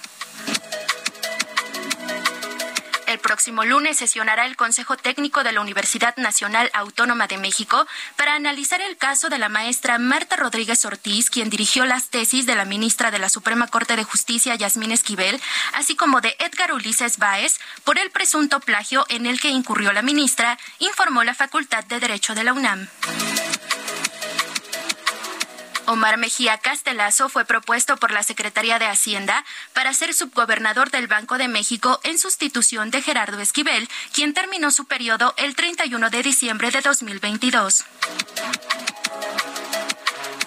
[3.23, 8.81] Próximo lunes sesionará el Consejo Técnico de la Universidad Nacional Autónoma de México para analizar
[8.81, 13.11] el caso de la maestra Marta Rodríguez Ortiz, quien dirigió las tesis de la ministra
[13.11, 15.41] de la Suprema Corte de Justicia, Yasmín Esquivel,
[15.75, 20.03] así como de Edgar Ulises Báez, por el presunto plagio en el que incurrió la
[20.03, 22.89] ministra, informó la Facultad de Derecho de la UNAM.
[25.90, 31.37] Omar Mejía Castelazo fue propuesto por la Secretaría de Hacienda para ser subgobernador del Banco
[31.37, 36.70] de México en sustitución de Gerardo Esquivel, quien terminó su periodo el 31 de diciembre
[36.70, 37.85] de 2022.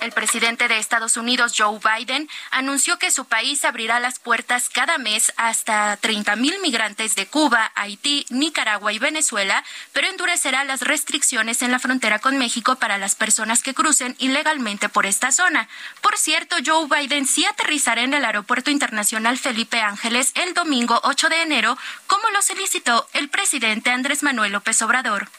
[0.04, 4.98] El presidente de Estados Unidos, Joe Biden, anunció que su país abrirá las puertas cada
[4.98, 9.63] mes hasta 30 mil migrantes de Cuba, Haití, Nicaragua y Venezuela,
[9.94, 14.89] pero endurecerá las restricciones en la frontera con México para las personas que crucen ilegalmente
[14.89, 15.70] por esta zona.
[16.02, 21.30] Por cierto, Joe Biden sí aterrizará en el Aeropuerto Internacional Felipe Ángeles el domingo 8
[21.30, 25.30] de enero, como lo solicitó el presidente Andrés Manuel López Obrador.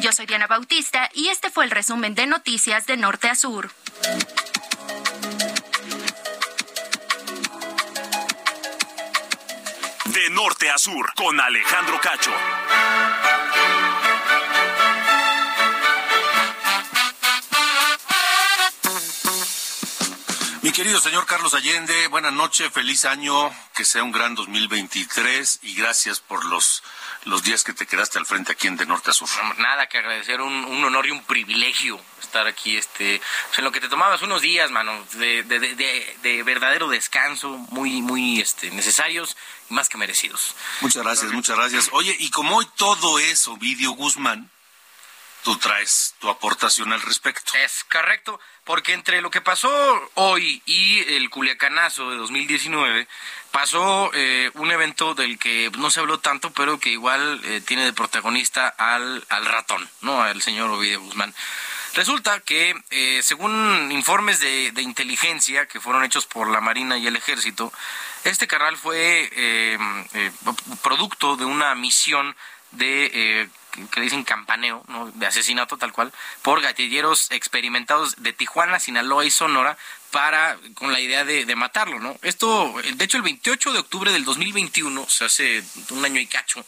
[0.00, 3.70] Yo soy Diana Bautista y este fue el resumen de noticias de norte a sur.
[10.04, 12.30] De norte a sur, con Alejandro Cacho.
[20.78, 26.20] Querido señor Carlos Allende, buenas noches, feliz año, que sea un gran 2023 y gracias
[26.20, 26.84] por los
[27.24, 29.28] los días que te quedaste al frente aquí en De Norte a Sur.
[29.58, 33.80] Nada que agradecer, un, honor y un privilegio estar aquí, este, pues, en lo que
[33.80, 39.36] te tomabas unos días, mano, de, de, verdadero descanso, muy, muy este, necesarios
[39.68, 40.54] y más que merecidos.
[40.80, 41.88] Muchas gracias, muchas gracias.
[41.90, 44.48] Oye, y como hoy todo eso, Ovidio Guzmán,
[45.48, 47.52] tú traes tu aportación al respecto.
[47.64, 49.70] Es correcto, porque entre lo que pasó
[50.12, 53.08] hoy y el Culiacanazo de 2019,
[53.50, 57.86] pasó eh, un evento del que no se habló tanto, pero que igual eh, tiene
[57.86, 60.20] de protagonista al, al ratón, ¿no?
[60.20, 61.34] Al señor Ovidio Guzmán.
[61.94, 67.16] Resulta que, eh, según informes de, inteligencia que fueron hechos por la Marina y el
[67.16, 67.72] Ejército,
[68.24, 69.78] este canal fue
[70.82, 72.36] producto de una misión
[72.72, 75.10] de que le dicen campaneo, ¿no?
[75.12, 79.76] de asesinato tal cual, por gatilleros experimentados de Tijuana, Sinaloa y Sonora
[80.10, 82.16] para con la idea de, matarlo, ¿no?
[82.22, 86.26] Esto, de hecho, el 28 de octubre del 2021, o sea, hace un año y
[86.26, 86.64] cacho,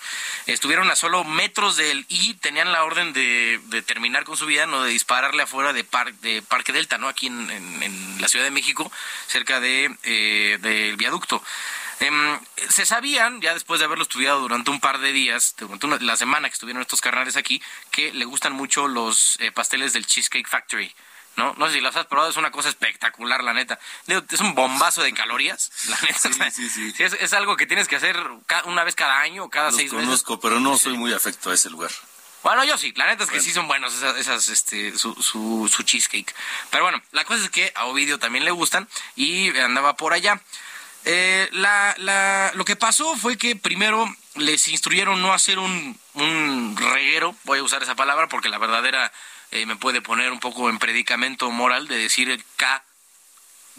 [0.47, 4.67] estuvieron a solo metros de él y tenían la orden de, terminar con su vida,
[4.67, 5.87] no de dispararle afuera de,
[6.21, 7.09] de Parque Delta, ¿no?
[7.09, 8.93] Aquí en, la Ciudad de México,
[9.27, 11.43] cerca de eh, del viaducto.
[12.01, 16.17] Em, se sabían, ya después de haberlo estudiado durante un par de días, durante la
[16.17, 20.49] semana que estuvieron estos carnales aquí, que le gustan mucho los eh, pasteles del Cheesecake
[20.49, 20.95] Factory.
[21.37, 21.55] ¿no?
[21.59, 23.79] No sé si los has probado, es una cosa espectacular, la neta.
[24.31, 26.51] Es un bombazo de calorías, la neta.
[26.51, 27.03] Sí, sí, sí.
[27.03, 28.19] Es, algo que tienes que hacer
[28.65, 30.07] una vez cada año o cada seis meses.
[30.07, 31.91] conozco, pero no soy muy afecto a ese lugar.
[32.43, 35.83] Bueno, yo sí, la neta es que sí son buenos esas, este, su, su, su,
[35.83, 36.35] cheesecake.
[36.71, 40.41] Pero bueno, la cosa es que a Ovidio también le gustan y andaba por allá.
[41.05, 46.77] Eh, la, la, lo que pasó fue que primero les instruyeron no hacer un, un
[46.77, 49.11] reguero, voy a usar esa palabra porque la verdadera
[49.51, 52.85] eh, me puede poner un poco en predicamento moral de decir K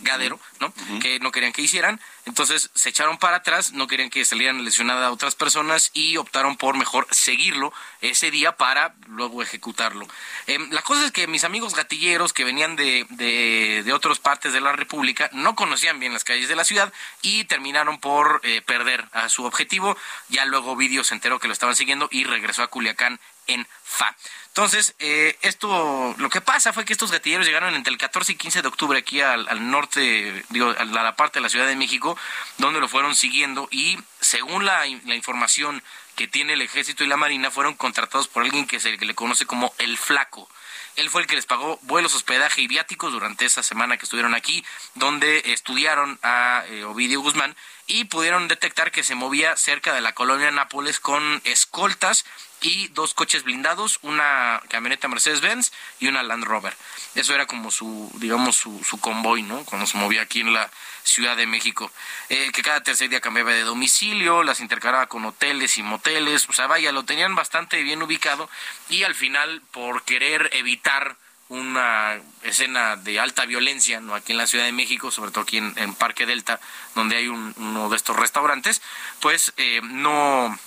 [0.02, 0.74] gadero, ¿no?
[1.00, 2.00] Que no querían que hicieran.
[2.26, 6.56] Entonces se echaron para atrás, no querían que salieran lesionadas a otras personas y optaron
[6.56, 10.08] por mejor seguirlo ese día para luego ejecutarlo.
[10.48, 14.54] Em, la cosa es que mis amigos gatilleros que venían de, de, de, otras partes
[14.54, 18.62] de la República no conocían bien las calles de la ciudad y terminaron por eh,
[18.62, 19.98] perder a su objetivo.
[20.30, 24.16] Ya luego Vídeo se enteró que lo estaban siguiendo y regresó a Culiacán en FA.
[24.48, 28.36] Entonces, eh, esto, lo que pasa fue que estos gatilleros llegaron entre el 14 y
[28.36, 32.18] 15 de octubre aquí al, norte, digo, a la, parte de la Ciudad de México,
[32.58, 35.82] donde lo fueron siguiendo y según la, información
[36.16, 39.46] que tiene el ejército y la marina, fueron contratados por alguien que se le conoce
[39.46, 40.50] como el flaco.
[40.98, 44.36] Él fue el que les pagó vuelos, hospedaje y viáticos durante esa semana que estuvieron
[44.36, 47.56] aquí, donde estudiaron a eh, Ovidio Guzmán
[47.88, 52.26] y pudieron detectar que se movía cerca de la colonia Nápoles con escoltas
[52.62, 56.76] y dos coches blindados, una camioneta Mercedes-Benz y una Land Rover.
[57.16, 59.66] Eso era como su, digamos, su, su convoy, ¿no?
[59.66, 60.70] Cuando se movía aquí en la
[61.04, 61.92] Ciudad de México.
[62.30, 66.54] Eh, que cada tercer día cambiaba de domicilio, las intercalaba con hoteles y moteles, o
[66.54, 68.50] sea, vaya, lo tenían bastante bien ubicado
[68.90, 71.18] y al final, por querer evitar
[71.50, 74.16] una escena de alta violencia, ¿no?
[74.16, 76.62] Aquí en la Ciudad de México, sobre todo aquí en, Parque Delta,
[76.96, 78.82] donde hay uno de estos restaurantes,
[79.20, 80.58] pues eh, no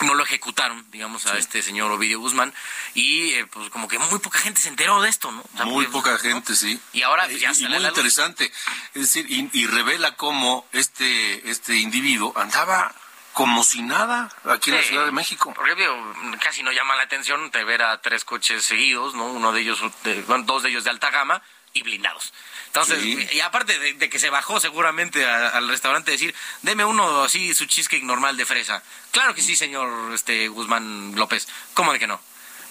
[0.00, 2.52] no lo ejecutaron, digamos, a este señor Ovidio Guzmán
[2.94, 5.44] y eh, pues como que muy poca gente se enteró de esto, ¿no?
[5.66, 6.80] muy poca gente, sí.
[6.92, 8.52] Y ahora ya y, muy interesante,
[8.94, 12.94] es decir, y, revela cómo este este individuo andaba
[13.32, 15.52] como si nada aquí en la Ciudad de México.
[15.54, 15.74] Porque
[16.40, 19.26] casi no llama la atención de ver a tres coches seguidos, ¿no?
[19.26, 19.80] Uno de ellos,
[20.44, 21.42] dos de ellos de alta gama
[21.72, 22.32] y blindados.
[22.74, 27.66] Entonces, y aparte de, que se bajó seguramente al restaurante decir, deme uno así, su
[27.66, 28.82] cheesecake normal de fresa.
[29.12, 31.46] Claro que sí, señor este Guzmán López.
[31.74, 32.20] ¿Cómo de que no?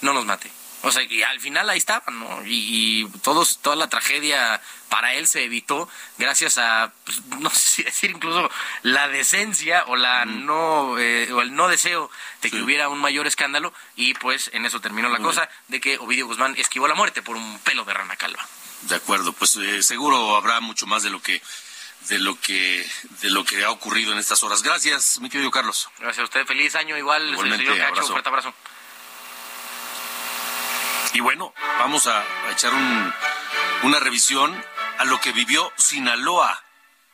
[0.02, 0.50] No nos mate.
[0.82, 2.42] O sea, y al final ahí estaban, ¿no?
[2.44, 5.88] Y, todos, toda la tragedia para él se evitó
[6.18, 8.50] gracias a, pues, no sé si decir incluso
[8.82, 12.10] la decencia o la no, eh, o el no deseo
[12.42, 15.96] de que hubiera un mayor escándalo y pues en eso terminó la cosa de que
[15.96, 18.46] Ovidio Guzmán esquivó la muerte por un pelo de rana calva.
[18.88, 21.40] De acuerdo, pues eh, seguro habrá mucho más de lo que
[22.08, 22.86] de lo que
[23.22, 24.62] de lo que ha ocurrido en estas horas.
[24.62, 25.88] Gracias, mi querido Carlos.
[25.98, 26.46] Gracias a usted.
[26.46, 27.30] Feliz año igual.
[27.30, 28.54] Igualmente, Cacho, un fuerte abrazo.
[31.14, 34.52] Y bueno, vamos a, echar una revisión
[34.98, 36.60] a lo que vivió Sinaloa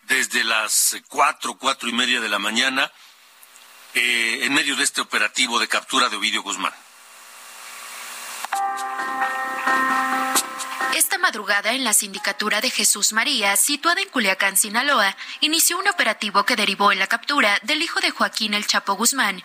[0.05, 2.91] desde las cuatro, cuatro y media de la mañana
[3.93, 6.73] eh, en medio de este operativo de captura de Ovidio Guzmán.
[11.01, 16.45] Esta madrugada en la sindicatura de Jesús María, situada en Culiacán, Sinaloa, inició un operativo
[16.45, 19.41] que derivó en la captura del hijo de Joaquín El Chapo Guzmán,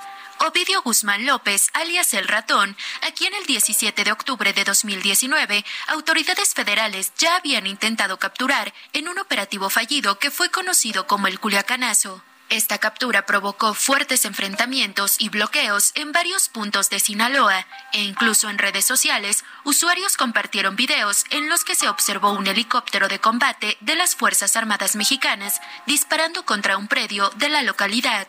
[0.45, 6.53] Ovidio Guzmán López, alias El Ratón, a quien el 17 de octubre de 2019 autoridades
[6.53, 12.22] federales ya habían intentado capturar en un operativo fallido que fue conocido como el Culiacanazo.
[12.50, 18.60] Esta captura provocó fuertes enfrentamientos y bloqueos en varios puntos de Sinaloa e incluso en
[18.60, 23.96] redes sociales, usuarios compartieron videos en los que se observó un helicóptero de combate de
[23.96, 28.28] las Fuerzas Armadas Mexicanas disparando contra un predio de la localidad.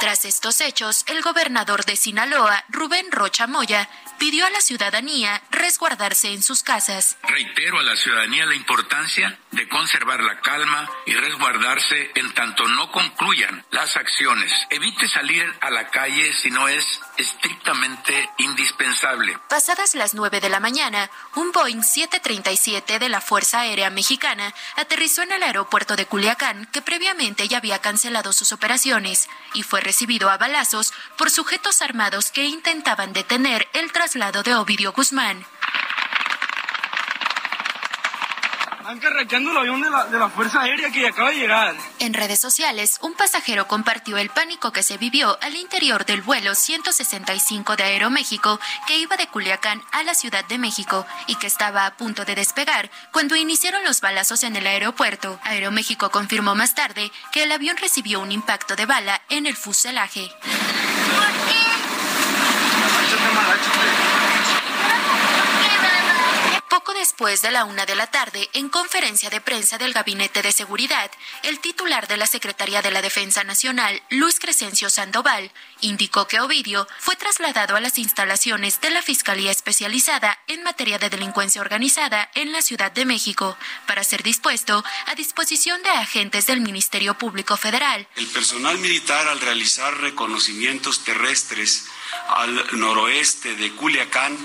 [0.00, 3.88] Tras estos hechos, el gobernador de Sinaloa, Rubén Rocha Moya,
[4.20, 7.16] pidió a la ciudadanía resguardarse en sus casas.
[7.22, 12.92] Reitero a la ciudadanía la importancia de conservar la calma y resguardarse en tanto no
[12.92, 14.52] concluyan las acciones.
[14.68, 19.38] Evite salir a la calle si no es estrictamente indispensable.
[19.48, 25.22] Pasadas las 9 de la mañana, un Boeing 737 de la Fuerza Aérea Mexicana aterrizó
[25.22, 30.30] en el aeropuerto de Culiacán, que previamente ya había cancelado sus operaciones, y fue recibido
[30.30, 35.46] a balazos por sujetos armados que intentaban detener el traslado lado de Ovidio Guzmán.
[38.90, 41.76] Están carrachando el avión de la, de la Fuerza Aérea que acaba de llegar.
[42.00, 46.56] En redes sociales, un pasajero compartió el pánico que se vivió al interior del vuelo
[46.56, 51.86] 165 de Aeroméxico que iba de Culiacán a la Ciudad de México y que estaba
[51.86, 55.38] a punto de despegar cuando iniciaron los balazos en el aeropuerto.
[55.44, 60.32] Aeroméxico confirmó más tarde que el avión recibió un impacto de bala en el fuselaje.
[66.70, 70.52] Poco después de la una de la tarde, en conferencia de prensa del Gabinete de
[70.52, 71.10] Seguridad,
[71.42, 75.50] el titular de la Secretaría de la Defensa Nacional, Luis Crescencio Sandoval,
[75.80, 81.10] indicó que Ovidio fue trasladado a las instalaciones de la Fiscalía Especializada en materia de
[81.10, 83.58] delincuencia organizada en la Ciudad de México
[83.88, 88.06] para ser dispuesto a disposición de agentes del Ministerio Público Federal.
[88.14, 91.86] El personal militar, al realizar reconocimientos terrestres
[92.28, 94.38] al noroeste de Culiacán,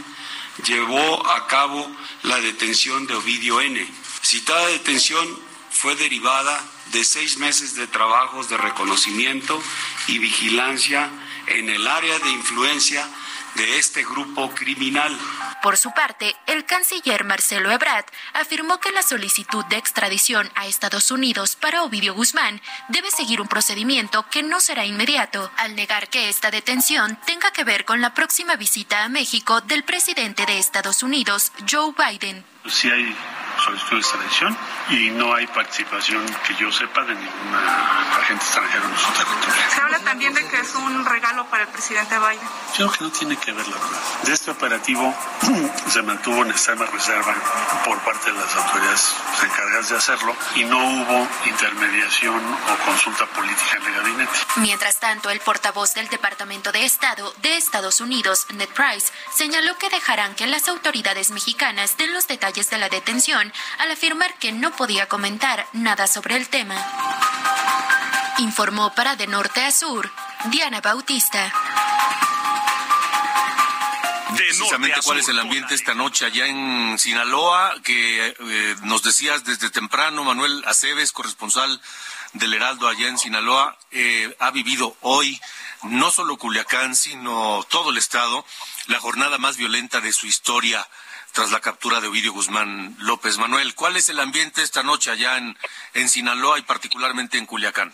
[0.64, 1.89] llevó a cabo
[2.24, 3.86] la detención de Ovidio N.
[4.22, 5.28] Citada detención
[5.70, 9.62] fue derivada de seis meses de trabajos de reconocimiento
[10.08, 11.10] y vigilancia
[11.47, 13.08] en el área de influencia
[13.56, 15.18] de este grupo criminal.
[15.62, 21.12] Por su parte, el canciller Marcelo Ebrard afirmó que la solicitud de extradición a Estados
[21.12, 26.30] Unidos para Ovidio Guzmán debe seguir un procedimiento que no será inmediato, al negar que
[26.30, 31.03] esta detención tenga que ver con la próxima visita a México del presidente de Estados
[31.03, 32.43] Unidos, Joe Biden.
[32.68, 33.16] Sí hay
[33.66, 34.57] solicitud de extradición
[34.89, 37.55] y no hay participación que yo sepa de ningún
[38.20, 39.63] agente extranjero en su territorio.
[39.74, 42.47] Se habla también de que es un regalo para el presidente Biden.
[42.78, 43.99] Yo creo que no tiene que ver la verdad.
[44.24, 45.13] De este operativo
[45.89, 47.34] se mantuvo en extrema reserva
[47.84, 53.78] por parte de las autoridades encargadas de hacerlo y no hubo intermediación o consulta política
[53.78, 54.39] en el gabinete.
[54.57, 59.89] Mientras tanto, el portavoz del Departamento de Estado de Estados Unidos, Ned Price, señaló que
[59.89, 64.76] dejarán que las autoridades mexicanas den los detalles de la detención al afirmar que no
[64.76, 66.76] podía comentar nada sobre el tema.
[68.38, 70.12] Informó para De Norte a Sur
[70.45, 71.53] Diana Bautista.
[74.36, 79.70] Precisamente cuál es el ambiente esta noche allá en Sinaloa, que eh, nos decías desde
[79.70, 81.82] temprano, Manuel Aceves, corresponsal
[82.34, 85.39] del Heraldo allá en Sinaloa, eh, ha vivido hoy
[85.84, 88.45] no solo Culiacán, sino todo el estado,
[88.88, 90.86] la jornada más violenta de su historia
[91.36, 93.38] tras la captura de Ovidio Guzmán López.
[93.38, 95.57] Manuel, ¿cuál es el ambiente esta noche allá en,
[95.93, 97.93] en Sinaloa y particularmente en Culiacán?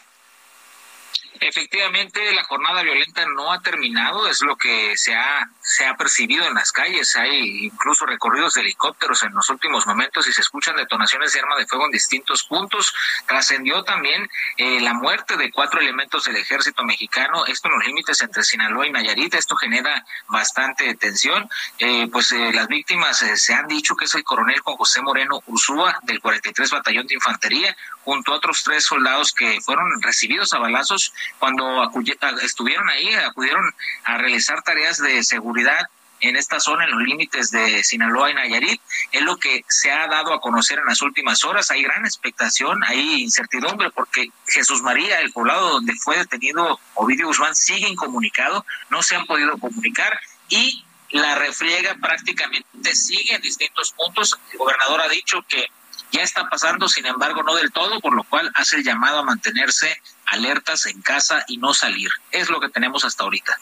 [1.43, 6.45] Efectivamente, la jornada violenta no ha terminado, es lo que se ha, se ha percibido
[6.45, 7.15] en las calles.
[7.15, 11.55] Hay incluso recorridos de helicópteros en los últimos momentos y se escuchan detonaciones de arma
[11.55, 12.93] de fuego en distintos puntos.
[13.25, 18.21] Trascendió también eh, la muerte de cuatro elementos del ejército mexicano, esto en los límites
[18.21, 19.33] entre Sinaloa y Nayarit.
[19.33, 21.49] Esto genera bastante tensión.
[21.79, 25.41] Eh, pues eh, las víctimas se han dicho que es el coronel Juan José Moreno
[25.47, 30.59] Ursúa del 43 Batallón de Infantería, junto a otros tres soldados que fueron recibidos a
[30.59, 31.91] balazos cuando
[32.41, 33.63] estuvieron ahí, acudieron
[34.05, 35.87] a realizar tareas de seguridad
[36.21, 38.81] en esta zona, en los límites de Sinaloa y Nayarit.
[39.11, 41.71] Es lo que se ha dado a conocer en las últimas horas.
[41.71, 47.55] Hay gran expectación, hay incertidumbre porque Jesús María, el poblado donde fue detenido Ovidio Guzmán,
[47.55, 54.39] sigue incomunicado, no se han podido comunicar y la refriega prácticamente sigue en distintos puntos.
[54.51, 55.67] El gobernador ha dicho que
[56.11, 59.23] ya está pasando, sin embargo, no del todo, por lo cual hace el llamado a
[59.23, 60.01] mantenerse
[60.31, 62.09] alertas en casa y no salir.
[62.31, 63.59] Es lo que tenemos hasta ahorita.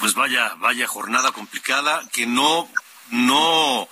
[0.00, 2.68] Pues vaya, vaya jornada complicada que no,
[3.10, 3.86] no,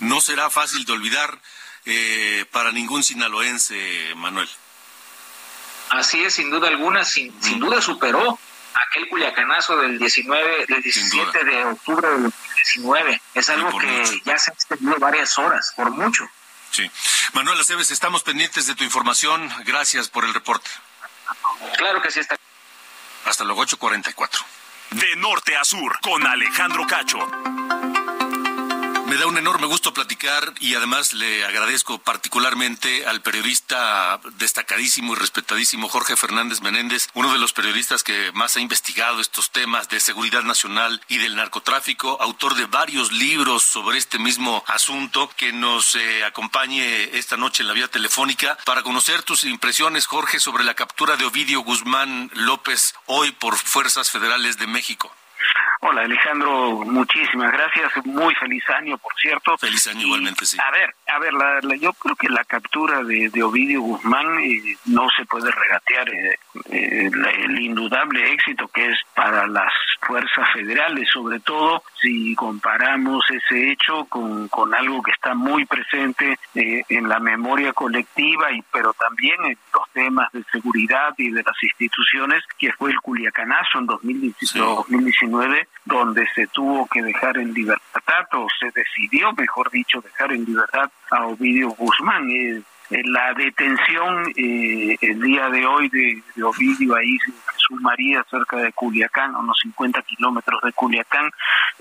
[0.00, 1.40] no será fácil de olvidar
[1.86, 4.48] eh, para ningún sinaloense, Manuel.
[5.90, 8.38] Así es, sin duda alguna, sin, sin duda superó
[8.90, 13.22] aquel culiacanazo del 19, del 17 de octubre del 19.
[13.34, 16.28] Es algo que ya se ha extendido varias horas, por mucho.
[16.70, 16.90] Sí.
[17.32, 19.48] Manuel Aceves, estamos pendientes de tu información.
[19.64, 20.68] Gracias por el reporte.
[21.76, 22.36] Claro que sí está.
[23.24, 24.44] Hasta luego, 844.
[24.90, 27.18] De norte a sur, con Alejandro Cacho.
[29.06, 35.16] Me da un enorme gusto platicar y además le agradezco particularmente al periodista destacadísimo y
[35.16, 40.00] respetadísimo Jorge Fernández Menéndez, uno de los periodistas que más ha investigado estos temas de
[40.00, 45.94] seguridad nacional y del narcotráfico, autor de varios libros sobre este mismo asunto, que nos
[45.96, 50.74] eh, acompañe esta noche en la vía telefónica para conocer tus impresiones, Jorge, sobre la
[50.74, 55.14] captura de Ovidio Guzmán López hoy por Fuerzas Federales de México.
[55.86, 58.06] Hola Alejandro, muchísimas gracias.
[58.06, 59.58] Muy feliz año, por cierto.
[59.58, 60.56] Feliz año igualmente, sí.
[60.58, 65.06] A ver, a ver, la, yo creo que la captura de, Ovidio Guzmán eh, no
[65.14, 66.38] se puede regatear eh,
[66.70, 67.10] eh,
[67.40, 69.70] el indudable éxito que es para las
[70.00, 76.38] fuerzas federales, sobre todo si comparamos ese hecho con, con algo que está muy presente
[76.54, 81.62] en la memoria colectiva y pero también en los temas de seguridad y de las
[81.62, 88.46] instituciones que fue el Culiacanazo en 2019 donde se tuvo que dejar en libertad o
[88.58, 92.28] se decidió, mejor dicho, dejar en libertad a Ovidio Guzmán.
[92.30, 98.24] Eh, eh, la detención eh, el día de hoy de, Ovidio ahí en Jesús María,
[98.30, 101.30] cerca de Culiacán, a unos 50 kilómetros de Culiacán,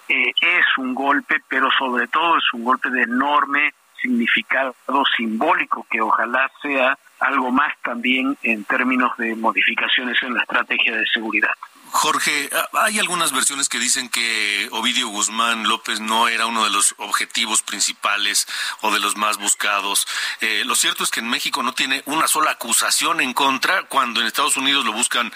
[0.08, 4.76] es un golpe, pero sobre todo es un golpe de enorme significado
[5.16, 11.06] simbólico que ojalá sea algo más también en términos de modificaciones en la estrategia de
[11.08, 11.54] seguridad.
[11.94, 16.96] Jorge, hay algunas versiones que dicen que Ovidio Guzmán López no era uno de los
[16.98, 18.48] objetivos principales
[18.82, 20.08] o de los más buscados.
[20.42, 24.20] Eh, lo cierto es que en México no tiene una sola acusación en contra cuando
[24.20, 25.32] en Estados Unidos lo buscan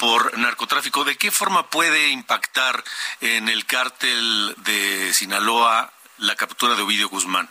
[0.00, 1.04] por narcotráfico.
[1.04, 2.82] ¿De qué forma puede impactar
[3.20, 7.48] en el cártel de Sinaloa la captura de Ovidio Guzmán?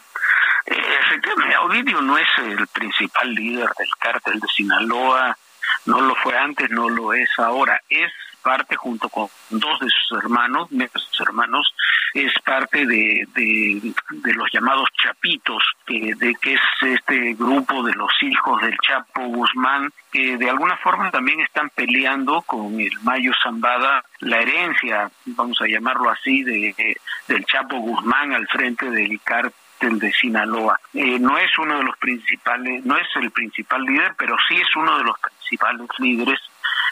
[0.66, 5.38] Efectivamente, Ovidio no es el principal líder del cártel de Sinaloa,
[5.86, 7.82] no lo fue antes, no lo es ahora.
[7.90, 8.12] Es
[8.42, 11.74] parte junto con dos de sus hermanos, sus hermanos,
[12.14, 18.12] es parte de, de, los llamados chapitos, que, de que es este grupo de los
[18.22, 24.04] hijos del Chapo Guzmán, que de alguna forma también están peleando con el Mayo Zambada
[24.20, 30.12] la herencia, vamos a llamarlo así, de, del Chapo Guzmán al frente del cártel de
[30.12, 30.80] Sinaloa.
[30.94, 34.76] Eh, no es uno de los principales, no es el principal líder, pero sí es
[34.76, 36.40] uno de los principales líderes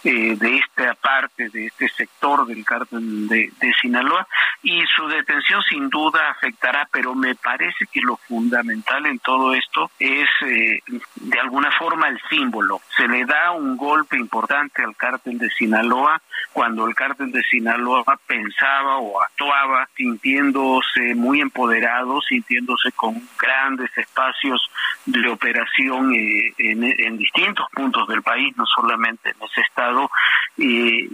[0.10, 3.52] eh, de esta parte, de este sector del cártel de,
[3.82, 4.26] Sinaloa,
[4.64, 9.92] y su detención sin duda afectará, pero me parece que lo fundamental en todo esto
[10.00, 10.80] es eh,
[11.16, 12.80] de alguna forma el símbolo.
[12.96, 16.22] Se le da un golpe importante al cártel de Sinaloa
[16.54, 24.72] cuando el cártel de Sinaloa pensaba o actuaba sintiéndose muy empoderado, sintiéndose con grandes espacios
[25.06, 29.97] de operación eh, en distintos puntos del país, no solamente en ese estado
[30.58, 31.10] y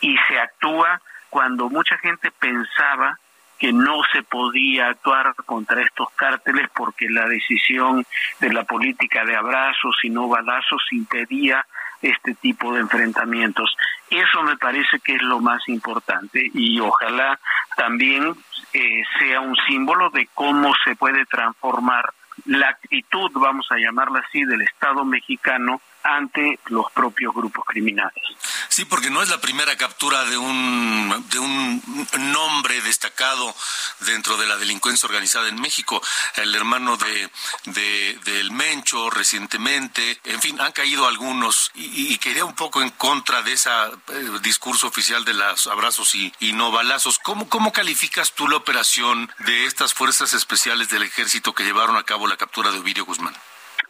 [0.00, 1.00] se actúa
[1.30, 3.18] cuando mucha gente pensaba
[3.60, 8.04] que no se podía actuar contra estos cárteles porque la decisión
[8.40, 11.64] de la política de abrazos y no balazos impedía
[12.00, 13.76] este tipo de enfrentamientos.
[14.08, 17.38] Eso me parece que es lo más importante y ojalá
[17.76, 18.34] también
[18.72, 22.14] eh, sea un símbolo de cómo se puede transformar
[22.46, 28.22] la actitud, vamos a llamarla así, del Estado mexicano ante los propios grupos criminales.
[28.68, 33.54] Sí, porque no es la primera captura de un, de un nombre destacado
[34.00, 36.00] dentro de la delincuencia organizada en México.
[36.36, 37.30] El hermano de,
[37.66, 43.42] de del Mencho recientemente, en fin, han caído algunos y, quería un poco en contra
[43.42, 47.18] de ese eh, discurso oficial de los abrazos y, y no balazos.
[47.18, 52.04] ¿Cómo, ¿Cómo calificas tú la operación de estas fuerzas especiales del ejército que llevaron a
[52.04, 53.34] cabo la captura de Ovidio Guzmán?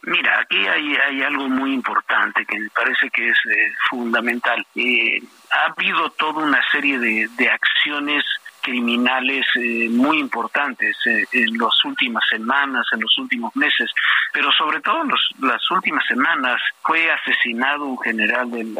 [0.03, 4.65] Mira, aquí hay, hay algo muy importante que me parece que es eh, fundamental.
[4.75, 5.21] Eh,
[5.51, 8.25] ha habido toda una serie de, de acciones
[8.61, 13.89] criminales eh, muy importantes eh, en las últimas semanas, en los últimos meses,
[14.33, 15.11] pero sobre todo en
[15.47, 18.77] las últimas semanas fue asesinado un general del,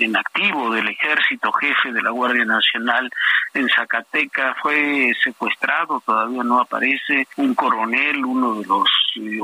[0.00, 3.10] en activo del ejército, jefe de la Guardia Nacional
[3.54, 9.40] en Zacatecas, fue secuestrado, todavía no aparece, un coronel, uno de los, eh,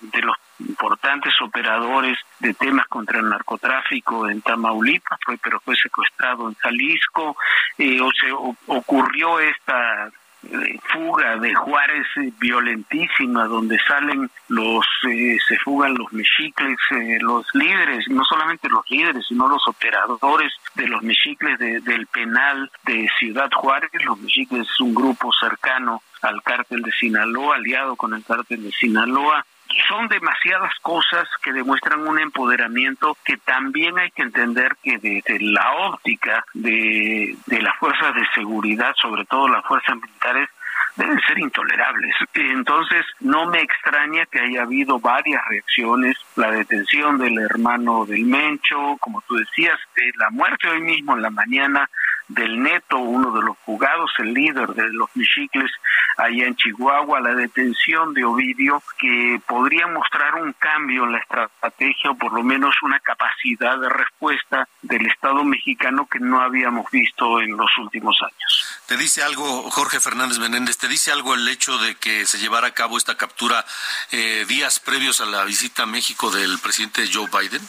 [0.00, 6.48] de los importantes operadores de temas contra el narcotráfico en Tamaulipas, fue, pero fue secuestrado
[6.48, 7.36] en Jalisco,
[7.78, 8.32] eh, o se
[8.66, 10.08] ocurrió esta
[10.44, 16.76] eh, fuga de Juárez eh, violentísima donde salen los se fugan los mexicles
[17.20, 23.08] los líderes no solamente los líderes sino los operadores de los mexicles del penal de
[23.18, 23.90] Ciudad Juárez.
[24.04, 28.72] Los mexicles es un grupo cercano al cártel de Sinaloa aliado con el cártel de
[28.72, 29.44] Sinaloa
[29.88, 35.72] son demasiadas cosas que demuestran un empoderamiento que también hay que entender que desde la
[35.88, 40.48] óptica de, de las fuerzas de seguridad, sobre todo las fuerzas militares,
[40.96, 42.14] deben ser intolerables.
[42.34, 48.96] Entonces, no me extraña que haya habido varias reacciones, la detención del hermano del Mencho,
[49.00, 49.78] como tú decías,
[50.16, 51.88] la muerte hoy mismo en la mañana
[52.34, 55.70] del Neto, uno de los jugados, el líder de los Michicles
[56.16, 62.10] allá en Chihuahua, la detención de Ovidio, que podría mostrar un cambio en la estrategia
[62.10, 67.40] o por lo menos una capacidad de respuesta del Estado mexicano que no habíamos visto
[67.40, 68.80] en los últimos años.
[68.86, 72.68] ¿Te dice algo, Jorge Fernández Menéndez, te dice algo el hecho de que se llevara
[72.68, 73.64] a cabo esta captura
[74.10, 77.62] eh, días previos a la visita a México del presidente Joe Biden?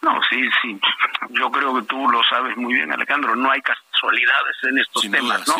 [0.00, 0.80] No, sí, sí.
[1.30, 3.34] Yo creo que tú lo sabes muy bien, Alejandro.
[3.34, 5.54] No hay casualidades en estos temas, ¿no?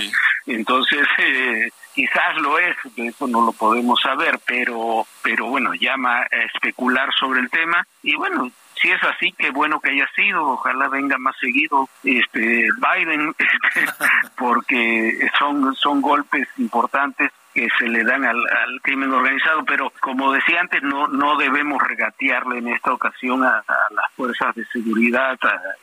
[0.47, 6.37] Entonces, eh, quizás lo es, eso no lo podemos saber, pero, pero bueno, llama a
[6.55, 7.85] especular sobre el tema.
[8.03, 10.45] Y bueno, si es así, qué bueno que haya sido.
[10.51, 13.93] Ojalá venga más seguido este Biden, este,
[14.37, 18.39] porque son, son golpes importantes que se le dan al,
[18.83, 24.13] crimen organizado, pero como decía antes, no, no debemos regatearle en esta ocasión a, las
[24.15, 25.37] fuerzas de seguridad,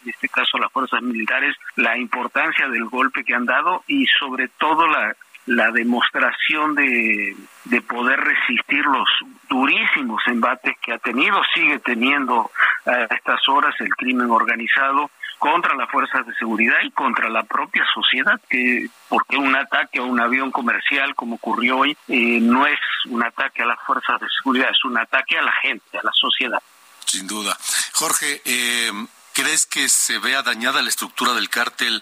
[0.04, 4.06] en este caso a las fuerzas militares, la importancia del golpe que han dado y
[4.08, 5.18] sobre todo la,
[5.48, 9.10] la demostración de, de poder resistir los
[9.50, 12.52] durísimos embates que ha tenido, sigue teniendo
[12.86, 17.86] a estas horas el crimen organizado contra las fuerzas de seguridad y contra la propia
[17.94, 22.80] sociedad, que porque un ataque a un avión comercial como ocurrió hoy eh, no es
[23.06, 26.12] un ataque a las fuerzas de seguridad, es un ataque a la gente, a la
[26.14, 26.62] sociedad.
[27.06, 27.58] Sin duda.
[27.94, 28.92] Jorge, eh,
[29.34, 32.02] ¿crees que se vea dañada la estructura del cártel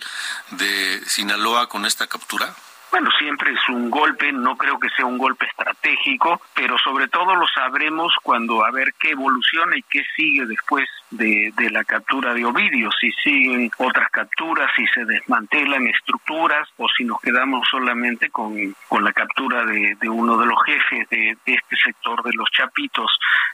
[0.51, 2.55] de Sinaloa con esta captura?
[2.93, 7.33] Bueno, siempre es un golpe, no creo que sea un golpe estratégico, pero sobre todo
[7.33, 12.45] lo sabremos cuando a ver qué evoluciona y qué sigue después de, la captura de
[12.45, 18.53] Ovidio, si siguen otras capturas, si se desmantelan estructuras o si nos quedamos solamente con,
[18.87, 23.09] con la captura de, uno de los jefes de, este sector de los chapitos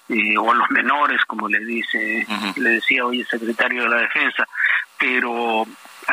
[0.09, 2.27] eh, o los menores, como le dice,
[2.57, 4.45] le decía hoy el secretario de la Defensa,
[4.97, 5.65] pero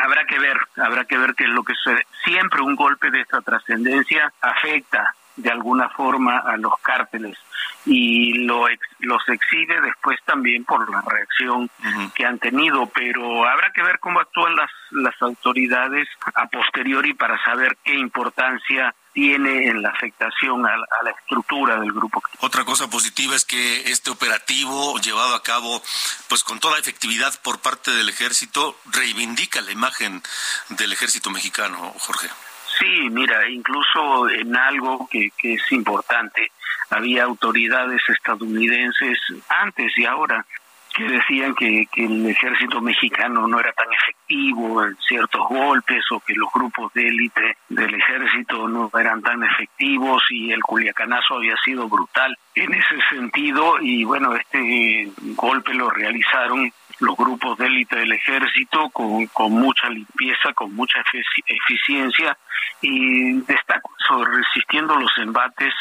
[0.03, 2.05] habrá que ver, habrá que ver qué es lo que sucede.
[2.23, 7.37] Siempre un golpe de esta trascendencia afecta de alguna forma a los cárteles
[7.85, 8.65] y lo
[8.99, 11.69] los exhibe después también por la reacción
[12.15, 17.41] que han tenido, pero habrá que ver cómo actúan las, las autoridades a posteriori para
[17.43, 22.21] saber qué importancia tiene en la afectación a, la estructura del grupo.
[22.39, 25.81] Otra cosa positiva es que este operativo llevado a cabo
[26.29, 30.21] pues con toda efectividad por parte del ejército reivindica la imagen
[30.69, 32.27] del ejército mexicano, Jorge.
[32.77, 36.51] Sí, mira, incluso en algo que, que es importante,
[36.91, 39.17] había autoridades estadounidenses
[39.49, 40.45] antes y ahora
[40.97, 46.19] que decían que, que, el ejército mexicano no era tan efectivo en ciertos golpes o
[46.21, 51.55] que los grupos de élite del ejército no eran tan efectivos y el culiacanazo había
[51.63, 53.79] sido brutal en ese sentido.
[53.79, 59.89] Y bueno, este golpe lo realizaron los grupos de élite del ejército con, con mucha
[59.89, 61.03] limpieza, con mucha
[61.45, 62.35] eficiencia.
[62.81, 63.91] Y destaco
[64.25, 65.73] resistiendo los embates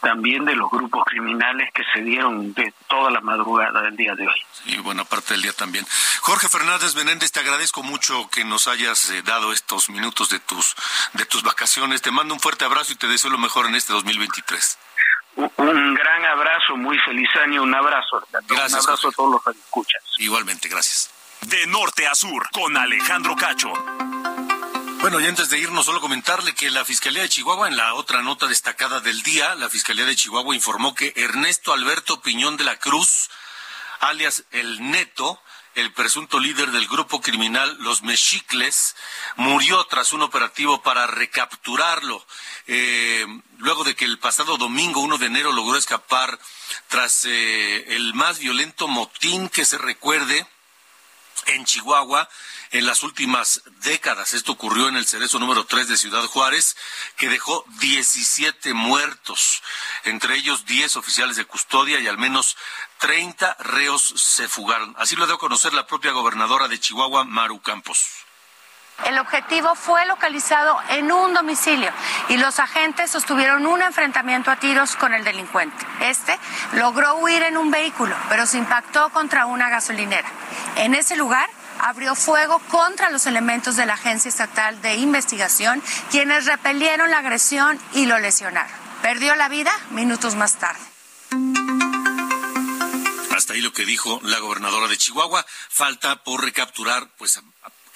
[0.00, 4.26] también de los grupos criminales que se dieron de toda la madrugada del día de
[4.26, 4.40] hoy.
[4.66, 5.86] Y buena parte del día también.
[6.20, 10.74] Jorge Fernández Benéndez, te agradezco mucho que nos hayas eh, dado estos minutos de tus,
[11.14, 12.02] de tus vacaciones.
[12.02, 14.78] Te mando un fuerte abrazo y te deseo lo mejor en este 2023.
[15.36, 18.26] Un gran abrazo, muy feliz año, un abrazo.
[18.48, 20.02] Gracias, un abrazo a todos los que escuchas.
[20.18, 21.10] Igualmente, gracias.
[21.42, 23.72] De norte a sur, con Alejandro Cacho.
[25.10, 28.20] Bueno, y antes de irnos, solo comentarle que la Fiscalía de Chihuahua, en la otra
[28.20, 32.78] nota destacada del día, la Fiscalía de Chihuahua informó que Ernesto Alberto Piñón de la
[32.78, 33.30] Cruz,
[34.00, 35.40] alias El Neto,
[35.76, 38.96] el presunto líder del grupo criminal Los Mexicles,
[39.36, 42.22] murió tras un operativo para recapturarlo.
[42.66, 43.24] Eh,
[43.56, 46.38] luego de que el pasado domingo, 1 de enero, logró escapar
[46.88, 50.46] tras eh, el más violento motín que se recuerde
[51.48, 52.28] en Chihuahua
[52.70, 54.34] en las últimas décadas.
[54.34, 56.76] Esto ocurrió en el cerezo número 3 de Ciudad Juárez,
[57.16, 59.62] que dejó 17 muertos,
[60.04, 62.56] entre ellos 10 oficiales de custodia y al menos
[62.98, 64.94] 30 reos se fugaron.
[64.98, 68.27] Así lo dio a conocer la propia gobernadora de Chihuahua, Maru Campos.
[69.06, 71.90] El objetivo fue localizado en un domicilio
[72.28, 75.86] y los agentes sostuvieron un enfrentamiento a tiros con el delincuente.
[76.00, 76.38] Este
[76.72, 80.28] logró huir en un vehículo, pero se impactó contra una gasolinera.
[80.76, 81.48] En ese lugar
[81.80, 87.78] abrió fuego contra los elementos de la Agencia Estatal de Investigación, quienes repelieron la agresión
[87.94, 88.70] y lo lesionaron.
[89.02, 90.80] Perdió la vida minutos más tarde.
[93.36, 95.46] Hasta ahí lo que dijo la gobernadora de Chihuahua.
[95.68, 97.40] Falta por recapturar, pues,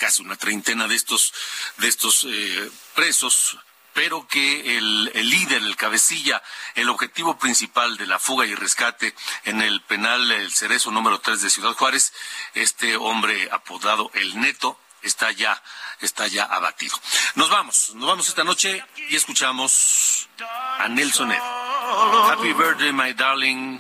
[0.03, 1.33] casi una treintena de estos,
[1.77, 3.57] de estos eh, presos
[3.95, 6.43] pero que el, líder, el cabecilla,
[6.75, 11.43] el objetivo principal de la fuga y rescate en el penal El Cerezo número 3
[11.43, 12.13] de Ciudad Juárez,
[12.55, 15.63] este hombre apodado El Neto, está ya,
[16.01, 16.99] está ya abatido.
[17.35, 20.29] Nos vamos, nos vamos esta noche y escuchamos
[20.79, 21.43] a Nelson Ed.
[22.31, 23.79] Happy birthday, my darling,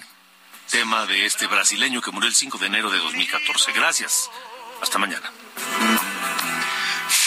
[0.71, 3.73] tema de este brasileño que murió el 5 de enero de 2014.
[3.73, 4.31] Gracias.
[4.83, 5.33] Hasta mañana.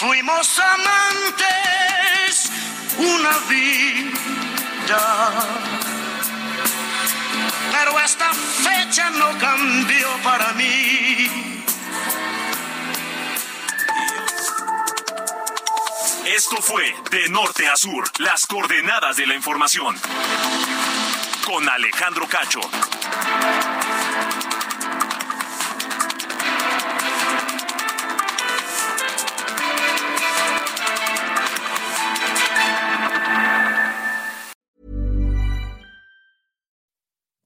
[0.06, 2.52] Fuimos amantes
[2.96, 5.34] una vida.
[7.72, 11.64] Pero esta fecha no cambió para mí.
[16.26, 20.00] Esto fue De Norte a Sur, las coordenadas de la información.
[21.48, 22.62] Con Alejandro Cacho.